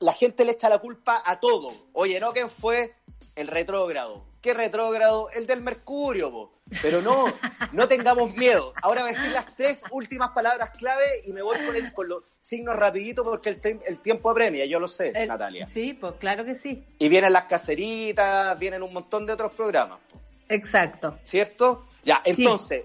[0.00, 1.72] la gente le echa la culpa a todo.
[1.92, 2.32] Oye, ¿no?
[2.32, 2.94] ¿Quién fue
[3.36, 4.24] el retrógrado?
[4.44, 5.30] ¿Qué retrógrado?
[5.30, 6.52] El del Mercurio, po.
[6.82, 7.24] Pero no,
[7.72, 8.74] no tengamos miedo.
[8.82, 12.08] Ahora voy a decir las tres últimas palabras clave y me voy con, el, con
[12.10, 15.66] los signos rapidito porque el, el tiempo apremia, yo lo sé, El- Natalia.
[15.66, 16.84] Sí, pues claro que sí.
[16.98, 20.20] Y vienen las caseritas, vienen un montón de otros programas, po.
[20.50, 21.18] Exacto.
[21.22, 21.86] ¿cierto?
[22.02, 22.84] Ya, entonces,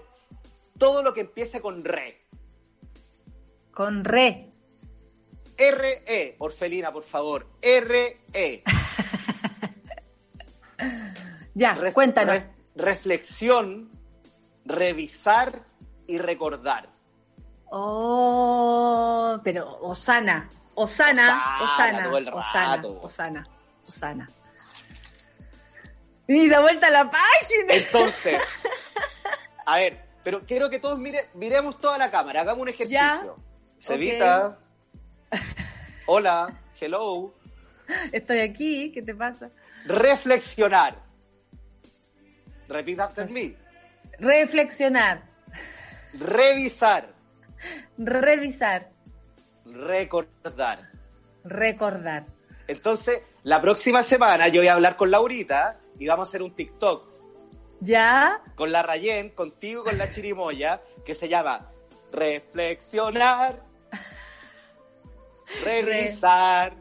[0.78, 2.22] todo lo que empiece con re.
[3.70, 4.46] Con re.
[5.58, 7.46] R-E, Orfelina, por favor.
[7.60, 8.62] R-E.
[11.60, 12.36] Ya, cuéntanos.
[12.36, 13.90] re- reflexión,
[14.64, 15.60] revisar
[16.06, 16.88] y recordar.
[17.68, 22.82] Oh, pero Osana, Osana, Osana, Osana.
[23.02, 23.46] Osana,
[23.86, 24.28] Osana.
[26.26, 27.74] Y da vuelta a la página.
[27.74, 28.42] Entonces,
[29.66, 33.36] a ver, pero quiero que todos mire, miremos toda la cámara, hagamos un ejercicio.
[33.78, 34.58] Cevita,
[36.06, 37.34] hola, hello,
[38.12, 39.50] Estoy aquí, ¿qué te pasa?
[39.84, 41.09] reflexionar.
[42.70, 43.56] Repeat after me.
[44.20, 45.22] Reflexionar,
[46.12, 47.08] Revisar,
[47.98, 48.90] revisar,
[49.64, 50.88] recordar.
[51.44, 52.26] recordar.
[52.68, 56.54] Entonces, la próxima semana yo voy a hablar con Laurita y vamos a hacer un
[56.54, 57.08] TikTok
[57.80, 58.40] ¿Ya?
[58.54, 61.70] con la Rayen, contigo, con la Chirimoya, que se llama
[62.12, 63.64] Reflexionar,
[65.64, 66.76] Revisar,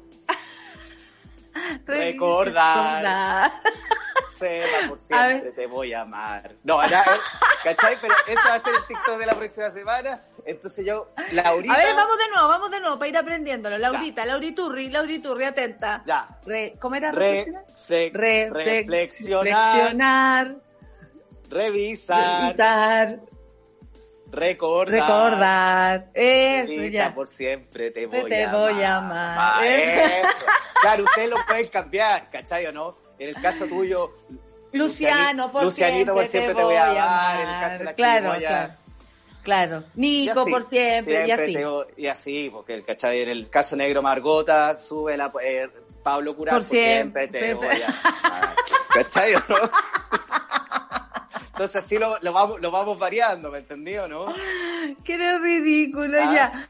[1.85, 3.51] Recordar.
[4.39, 6.55] Seba, por siempre te voy a amar.
[6.63, 7.19] No, ya, eh,
[7.63, 7.97] ¿cachai?
[8.01, 10.21] Pero eso va a ser el TikTok de la próxima semana.
[10.45, 11.73] Entonces yo, Laurita...
[11.73, 13.77] A ver, vamos de nuevo, vamos de nuevo para ir aprendiéndolo.
[13.77, 16.01] Laurita, Lauriturri, Lauriturri, atenta.
[16.05, 16.39] Ya.
[16.45, 17.65] Re- ¿Cómo era Re- reflexionar?
[17.87, 20.55] fle- Reflex- reflexionar, reflexionar,
[21.49, 23.19] revisar, revisar,
[24.31, 26.09] recordar, recordar.
[26.13, 27.13] Eso ya.
[27.13, 29.37] por siempre te Te voy, a, voy a amar.
[29.37, 29.65] amar.
[29.65, 30.27] Eso.
[30.81, 32.97] Claro, ustedes lo pueden cambiar, ¿cachai o no?
[33.19, 34.11] En el caso tuyo,
[34.71, 37.39] Luciano, por Lucianito, por siempre, siempre te voy a amar.
[37.41, 38.73] En el caso de la claro, claro.
[39.41, 39.83] Claro.
[39.95, 41.53] Nico, así, por siempre, y así.
[41.53, 43.21] te voy- y así, porque ¿cachai?
[43.21, 45.69] en el caso negro Margota, sube la, eh,
[46.03, 47.39] Pablo Curán, Por por, siempre, siempre.
[47.47, 48.55] te voy a.
[48.93, 49.41] ¿Cachai no?
[51.59, 54.27] Entonces así lo, lo vamos, lo vamos variando, ¿me entendió, no?
[55.03, 56.33] Qué ridículo, Ah.
[56.33, 56.69] ya.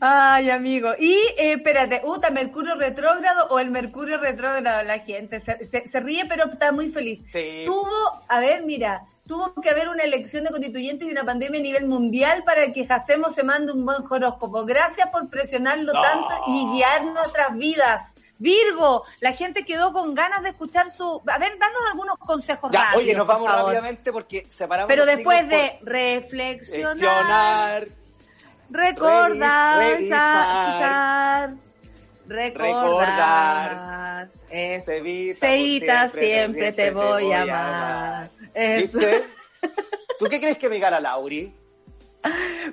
[0.00, 0.90] Ay, amigo.
[0.96, 4.84] Y, eh, espérate, ¿Uta Mercurio retrógrado o el Mercurio retrógrado?
[4.84, 7.24] La gente se, se- se ríe, pero está muy feliz.
[7.32, 7.64] Sí.
[7.66, 11.62] Tuvo, a ver, mira, tuvo que haber una elección de constituyentes y una pandemia a
[11.64, 14.64] nivel mundial para que Jacemo se mande un buen horóscopo.
[14.64, 16.00] Gracias por presionarlo No.
[16.00, 18.14] tanto y guiar nuestras vidas.
[18.38, 21.20] Virgo, la gente quedó con ganas de escuchar su...
[21.26, 23.64] A ver, danos algunos consejos Ya, rápidos, oye, nos por vamos favor.
[23.66, 27.88] rápidamente porque separamos Pero después de reflexionar,
[28.70, 31.54] recordar, revisar,
[32.28, 34.90] recordar, eso.
[34.92, 38.30] Cevita, Ceita, por siempre, te voy a amar.
[38.54, 38.98] Eso.
[38.98, 39.24] ¿Viste?
[40.18, 41.52] ¿Tú qué crees que me gana Lauri?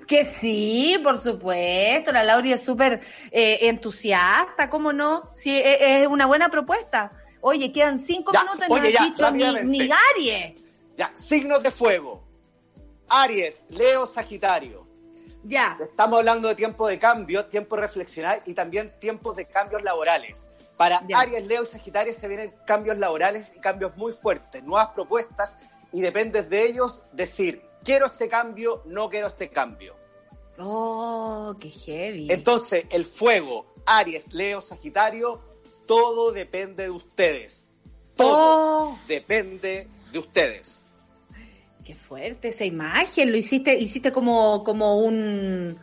[0.07, 2.11] Que sí, por supuesto.
[2.11, 3.01] La Lauri es súper
[3.31, 5.30] eh, entusiasta, ¿cómo no?
[5.34, 7.11] Sí, e- es una buena propuesta.
[7.41, 10.61] Oye, quedan cinco Ya, minutos y oye, no has ya, dicho ni, ni Aries.
[10.97, 12.23] Ya, signos de fuego.
[13.07, 14.88] Aries, Leo, Sagitario.
[15.43, 15.77] Ya.
[15.80, 20.49] Estamos hablando de tiempo de cambio, tiempo de reflexionar y también tiempos de cambios laborales.
[20.76, 21.19] Para Ya.
[21.19, 25.59] Aries, Leo y Sagitario se vienen cambios laborales y cambios muy fuertes, nuevas propuestas
[25.91, 29.95] y dependes de ellos decir, quiero este cambio, no quiero este cambio.
[30.59, 32.27] Oh, qué heavy.
[32.31, 35.39] Entonces, el fuego, Aries, Leo, Sagitario,
[35.85, 37.69] todo depende de ustedes.
[38.15, 38.99] Todo Oh.
[39.07, 40.81] depende de ustedes.
[41.83, 45.77] Qué fuerte esa imagen, lo hiciste, hiciste como, como un,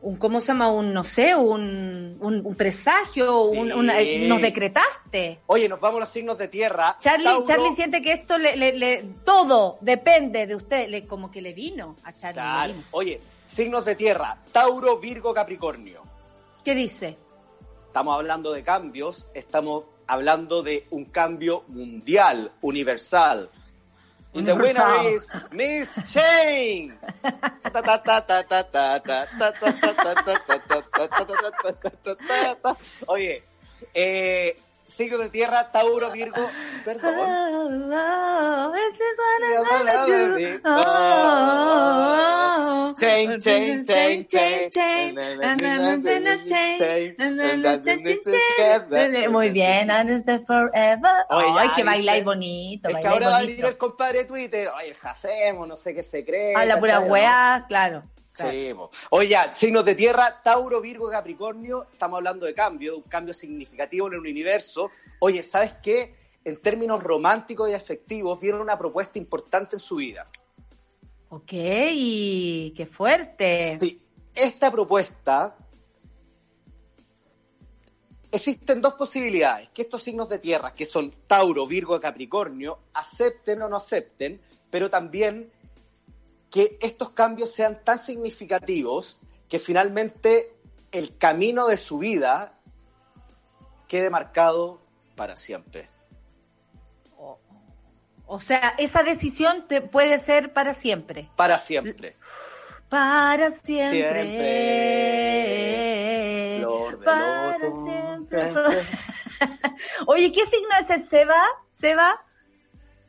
[0.00, 0.68] un ¿cómo se llama?
[0.70, 3.72] Un, no sé, un, un, un presagio, un, Sí.
[3.72, 5.40] una- eh, nos decretaste.
[5.46, 6.96] Oye, nos vamos a los signos de tierra.
[7.00, 11.30] Charlie, Tauro- Charlie siente que esto le, le, le- todo depende de usted, le, como
[11.30, 12.40] que le vino a Charlie.
[12.40, 12.72] le Claro.
[12.74, 12.84] vino.
[12.92, 14.38] Oye, signos de tierra.
[14.52, 16.02] Tauro, Virgo, Capricornio.
[16.64, 17.16] ¿Qué dice?
[17.86, 23.50] Estamos hablando de cambios, estamos hablando de un cambio mundial, universal.
[24.34, 26.94] And the winner is Miss Shane.
[33.08, 33.42] Oye,
[33.94, 34.50] eh,
[34.88, 36.50] signo de tierra, Tauro, Virgo,
[36.84, 37.14] perdón.
[37.18, 37.68] Oh,
[40.64, 42.38] oh,
[42.98, 45.14] Chain, chain, chain, chain, chain.
[49.30, 51.26] Muy bien, and forever.
[51.28, 52.88] Ay, que bailáis bonito.
[52.88, 54.68] Es que ahora va a venir el compadre de Twitter.
[54.76, 56.54] Oye, jacemos, no sé qué se cree.
[56.54, 58.04] A la pura wea, claro
[58.38, 58.58] claro.
[58.58, 58.90] Sí, po.
[59.10, 64.06] Oye, signos de tierra, Tauro, Virgo, Capricornio, estamos hablando de cambio, de un cambio significativo
[64.08, 64.90] en el universo.
[65.20, 66.14] Oye, ¿sabes qué?
[66.44, 70.26] En términos románticos y afectivos, viene una propuesta importante en su vida.
[71.30, 73.76] Ok, qué fuerte.
[73.78, 74.00] Sí,
[74.34, 75.56] esta propuesta,
[78.30, 83.68] existen dos posibilidades, que estos signos de tierra, que son Tauro, Virgo Capricornio, acepten o
[83.68, 84.40] no acepten,
[84.70, 85.50] pero también
[86.50, 90.54] que estos cambios sean tan significativos que finalmente
[90.92, 92.58] el camino de su vida
[93.86, 94.80] quede marcado
[95.16, 95.88] para siempre.
[98.30, 101.30] O sea, esa decisión te puede ser para siempre.
[101.34, 102.14] Para siempre.
[102.90, 104.22] Para siempre.
[104.22, 104.48] Siempre.
[106.58, 107.84] Flor de para loto.
[107.84, 108.38] siempre.
[110.06, 111.42] Oye, ¿qué signo es el Seba?
[111.70, 112.22] Seba,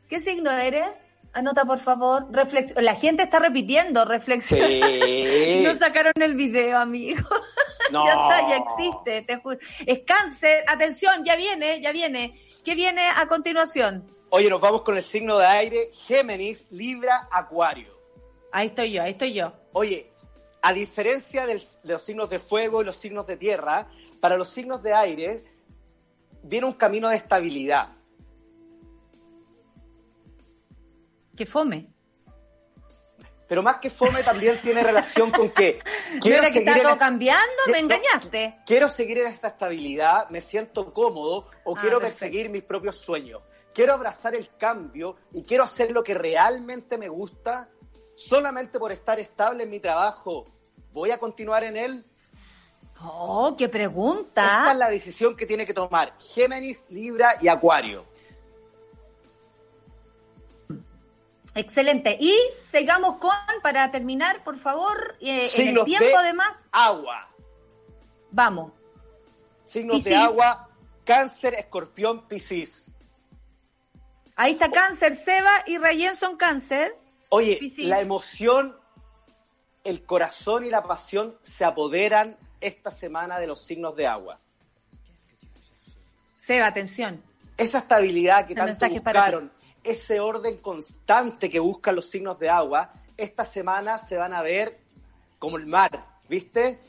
[0.08, 1.04] ¿qué signo eres?
[1.32, 2.26] Anota, por favor.
[2.30, 4.04] Reflex La gente está repitiendo.
[4.04, 4.66] Reflexión.
[4.68, 5.60] Sí.
[5.64, 7.22] No sacaron el video, amigo.
[7.92, 8.04] No.
[8.06, 9.58] ya está, ya existe, te juro.
[9.86, 10.64] Es cáncer.
[10.66, 12.40] Atención, ya viene, ya viene.
[12.64, 14.06] ¿Qué viene a continuación?
[14.30, 17.92] Oye, nos vamos con el signo de aire, Géminis, Libra, Acuario.
[18.52, 19.52] Ahí estoy yo, ahí estoy yo.
[19.72, 20.12] Oye,
[20.62, 23.88] a diferencia del- de los signos de fuego y los signos de tierra,
[24.20, 25.44] para los signos de aire
[26.42, 27.92] viene un camino de estabilidad.
[31.40, 31.86] Que fome.
[33.48, 35.80] Pero más que fome también tiene relación con que
[36.14, 37.62] ¿No quiero que seguir, está todo esta- cambiando?
[37.72, 38.58] Me engañaste.
[38.66, 42.00] quiero seguir en esta estabilidad, me siento cómodo o Ah, quiero perfecto.
[42.26, 43.40] perseguir mis propios sueños.
[43.72, 47.70] Quiero abrazar el cambio y quiero hacer lo que realmente me gusta
[48.14, 50.44] solamente por estar estable en mi trabajo.
[50.92, 52.04] ¿Voy a continuar en él?
[53.02, 54.68] Oh, qué Esta pregunta.
[54.72, 58.04] es la decisión que tiene que tomar Géminis, Libra y Acuario.
[61.60, 62.16] Excelente.
[62.18, 67.28] Y sigamos con, para terminar, por favor, eh, en el tiempo de- además, Agua.
[68.30, 68.72] vamos.
[69.64, 70.68] Signos de agua,
[71.04, 72.90] Cáncer, Escorpión, Piscis.
[74.36, 76.96] Ahí está cáncer, Seba y Rayen son cáncer.
[77.28, 77.86] Oye, Piscis.
[77.86, 78.76] la emoción,
[79.84, 84.40] el corazón y la pasión se apoderan esta semana de los signos de agua.
[86.36, 87.22] Seba, atención.
[87.58, 89.52] Esa estabilidad que tanto buscaron,
[89.84, 94.78] ese orden constante que buscan los signos de agua, esta semana se van a ver
[95.38, 96.80] como el mar, ¿viste?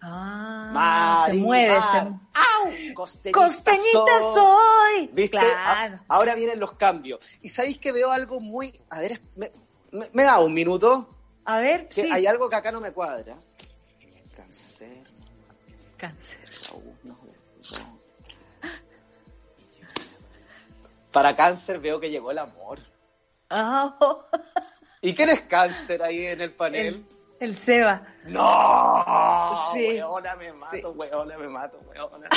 [0.00, 1.78] Ah, Mar se mueve.
[1.78, 1.82] mar.
[1.90, 1.98] Se...
[1.98, 2.94] ¡Au!
[2.94, 4.34] Costeñita, Costeñita soy.
[4.34, 5.10] soy.
[5.12, 5.38] ¿Viste?
[5.38, 5.96] Claro.
[6.08, 7.18] A- ahora vienen los cambios.
[7.42, 8.72] Y sabéis que veo algo muy.
[8.90, 9.50] A ver, me,
[9.92, 11.10] me- me da un minuto.
[11.44, 12.10] A ver, Que sí.
[12.12, 13.36] hay algo que acá no me cuadra.
[14.36, 15.02] Cáncer.
[15.96, 16.38] Cáncer.
[17.04, 17.15] uno,
[21.16, 22.78] Para cáncer veo que llegó el amor.
[23.48, 24.26] Ah, oh,
[25.00, 27.06] ¿Y quién es cáncer ahí en el panel?
[27.40, 28.02] el, el Seba.
[28.24, 29.72] ¡No!
[29.72, 29.94] Sí.
[29.94, 30.82] Weona, me mato, Sí.
[30.84, 32.28] weona, me mato, weona.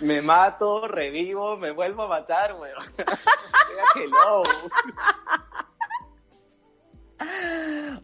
[0.00, 2.84] me mato, revivo, me vuelvo a matar, weona.
[3.96, 4.44] Hello.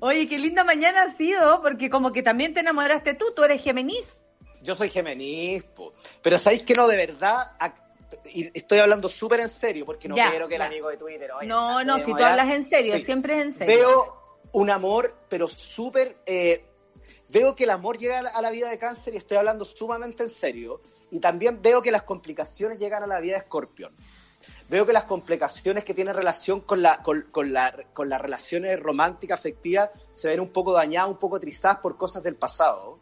[0.01, 3.63] Oye, qué linda mañana ha sido, porque como que también te enamoraste tú, tú eres
[3.63, 4.27] Géminis.
[4.61, 4.91] Yo soy
[5.77, 5.95] po.
[6.21, 6.89] pero ¿sabéis que no?
[6.89, 7.53] De verdad,
[8.33, 10.67] y estoy hablando súper en serio, porque no Ya, quiero que el ya.
[10.67, 11.31] amigo de Twitter...
[11.33, 13.05] oye, No, no, si tú hablas en serio, Sí.
[13.05, 13.77] siempre es en serio.
[13.77, 16.19] Veo un amor, pero súper...
[16.27, 16.65] eh,
[17.29, 19.65] veo que el amor llega a la, a la vida de cáncer y estoy hablando
[19.65, 20.81] sumamente en serio.
[21.11, 23.95] Y también veo que las complicaciones llegan a la vida de escorpión.
[24.69, 28.79] Veo que las complicaciones que tienen relación con, la, con, con la, con las relaciones
[28.79, 32.99] románticas, afectivas, se ven un poco dañadas, un poco trizadas por cosas del pasado.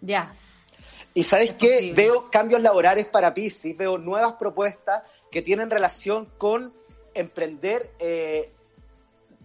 [0.00, 0.34] Ya.
[1.16, 1.70] Y sabes Es qué?
[1.74, 1.92] posible.
[1.94, 6.72] Veo cambios laborales para Pisces, veo nuevas propuestas que tienen relación con
[7.14, 8.52] emprender eh,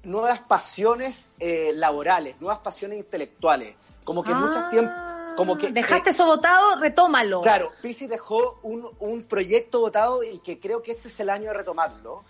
[0.03, 3.76] nuevas pasiones eh, laborales, nuevas pasiones intelectuales.
[4.03, 4.93] Como que en muchos tiempos...
[5.38, 7.39] Como que, Ah, Dejaste eh, eso votado, retómalo.
[7.39, 11.48] Claro, Pisces dejó un, un proyecto votado y que creo que este es el año
[11.52, 12.26] de retomarlo.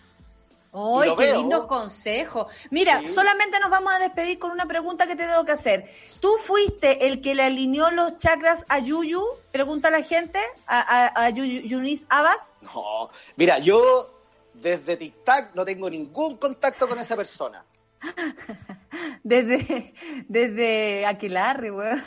[0.74, 2.48] ¡Ay, qué lindo consejo!
[2.70, 3.08] Mira, Sí.
[3.14, 5.90] solamente nos vamos a despedir con una pregunta que te tengo que hacer.
[6.22, 9.22] ¿Tú fuiste el que le alineó los chakras a Yuyu?
[9.52, 12.54] Pregunta la gente, a, a, a Yuyu- Yunis Abbas.
[12.62, 14.10] No, mira, yo
[14.54, 17.66] desde Tic Tac no tengo ningún contacto con esa persona.
[19.24, 19.94] Desde,
[20.28, 22.04] desde Aquilarre, weón.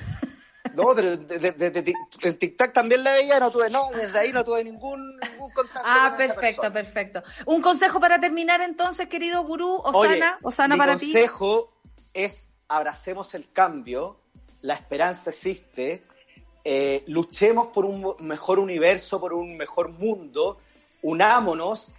[0.72, 4.64] No, pero en Tic Tac también la veía, no tuve, no, desde ahí no tuve
[4.64, 5.82] ningún, ningún contacto.
[5.84, 7.22] Ah, con perfecto, perfecto.
[7.46, 11.12] Un consejo para terminar entonces, querido gurú, Oye, Osana, Osana mi para ti.
[11.12, 11.72] consejo
[12.12, 14.20] es abracemos el cambio,
[14.62, 16.02] la esperanza existe,
[16.64, 20.58] eh, luchemos por un mejor universo, por un mejor mundo,
[21.02, 21.92] unámonos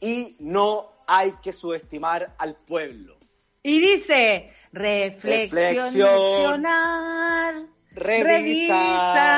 [0.00, 3.16] y no hay que subestimar al pueblo.
[3.62, 7.66] Y dice, reflexionar,
[7.98, 9.34] revisar,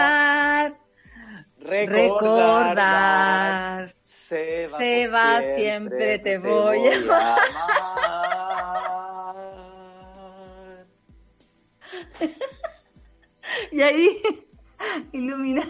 [1.59, 2.85] recordar,
[4.05, 7.39] se va, Se va, siempre te voy a amar.
[13.73, 14.23] Y ahí,
[15.13, 15.65] ilumina.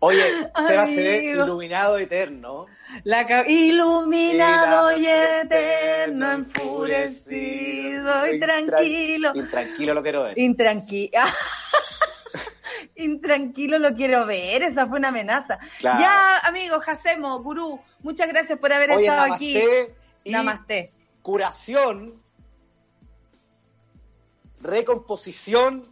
[0.00, 0.34] Oye,
[0.66, 2.66] Seba se ve iluminado eterno.
[3.04, 9.32] La iluminado y eterno, enfurecido y tranquilo.
[9.34, 10.38] Intranquilo lo quiero ver.
[10.38, 11.20] Intranquilo.
[12.96, 15.58] Intranquilo lo quiero ver, esa fue una amenaza.
[15.78, 16.00] Claro.
[16.00, 19.64] Ya, amigos, hacemos, gurú, muchas gracias por haber Oye, estado namaste aquí.
[20.24, 20.92] y Namaste.
[21.22, 22.22] curación,
[24.60, 25.84] recomposición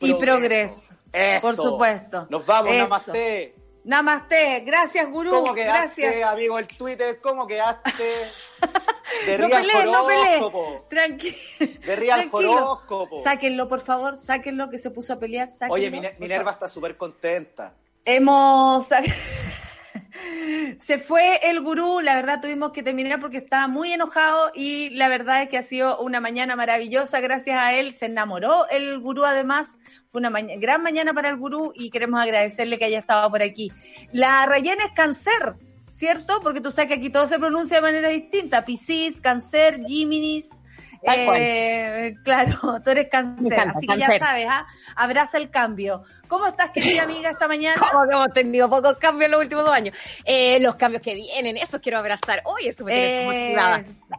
[0.00, 0.94] Y progreso.
[1.12, 1.46] Eso.
[1.46, 2.26] Por supuesto.
[2.30, 2.82] Nos vamos, Eso.
[2.84, 3.54] namaste.
[3.88, 5.30] Namaste, gracias, gurú.
[5.30, 6.30] ¿Cómo quedaste, gracias.
[6.30, 7.18] amigo el Twitter?
[7.22, 7.90] ¿Cómo quedaste?
[9.26, 10.88] De No pelees, no pelees.
[10.90, 11.36] Tranquilo.
[11.58, 12.56] De Tranquilo.
[12.56, 13.22] Horóscopo.
[13.22, 15.50] Sáquenlo, por favor, sáquenlo, que se puso a pelear.
[15.50, 17.72] sáquenlo, Oye, Minerva está súper contenta.
[18.04, 18.88] Hemos...
[20.80, 25.08] Se fue el gurú, la verdad tuvimos que terminar porque estaba muy enojado y la
[25.08, 29.24] verdad es que ha sido una mañana maravillosa, gracias a él se enamoró el gurú
[29.24, 29.78] además,
[30.10, 33.72] fue una gran mañana para el gurú y queremos agradecerle que haya estado por aquí.
[34.12, 35.56] La rellena es cáncer,
[35.90, 36.40] ¿cierto?
[36.42, 40.50] Porque tú sabes que aquí todo se pronuncia de manera distinta, Piscis, cáncer, Géminis,
[41.02, 44.66] eh, claro, tú eres cáncer, así que ya sabes, ¿ah?
[44.98, 46.02] Abraza el cambio.
[46.26, 47.80] ¿Cómo estás, querida amiga, esta mañana?
[47.80, 49.96] Como que hemos tenido pocos cambios en los últimos dos años.
[50.24, 52.42] Eh, los cambios que vienen, esos quiero abrazar.
[52.44, 54.18] Oye, eso me tiene como.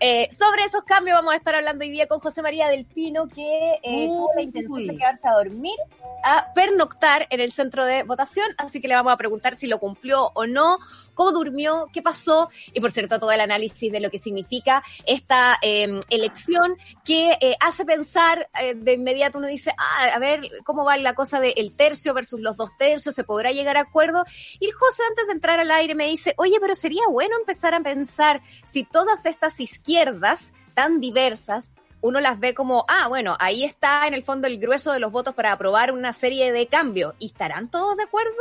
[0.00, 3.28] Eh, sobre esos cambios vamos a estar hablando hoy día con José María del Pino,
[3.28, 5.76] que eh, tuvo la intención de quedarse a dormir,
[6.24, 9.78] a pernoctar en el centro de votación, así que le vamos a preguntar si lo
[9.78, 10.78] cumplió o no,
[11.14, 15.58] cómo durmió, qué pasó, y por cierto todo el análisis de lo que significa esta
[15.60, 21.14] eh, elección que hace pensar de inmediato uno dice, ah, a ver cómo va la
[21.14, 24.24] cosa del tercio versus los dos tercios, se podrá llegar a acuerdo.
[24.58, 27.74] Y el José antes de entrar al aire me dice, oye, pero sería bueno empezar
[27.74, 33.64] a pensar si todas estas izquierdas tan diversas uno las ve como, ah, bueno, ahí
[33.64, 37.14] está en el fondo el grueso de los votos para aprobar una serie de cambios.
[37.18, 38.32] ¿Y estarán todos de acuerdo?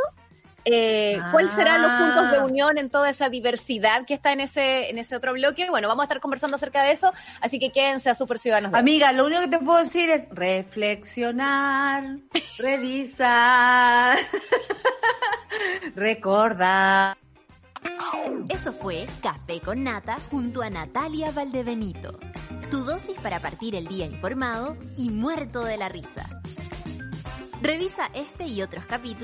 [0.65, 2.43] Eh, ¿Cuáles serán los puntos de Ah.
[2.45, 5.69] unión en toda esa diversidad que está en ese, en ese otro bloque?
[5.69, 8.73] Bueno, vamos a estar conversando acerca de eso, así que quédense a Super Ciudadanos.
[8.73, 12.17] Amiga, lo único que te puedo decir es reflexionar,
[12.57, 14.17] revisar,
[15.95, 17.15] recordar.
[18.49, 22.17] Eso fue Café con Nata junto a Natalia Valdebenito.
[22.71, 26.25] Tu dosis para partir el día informado y muerto de la risa.
[27.61, 29.23] Revisa este y otros capítulos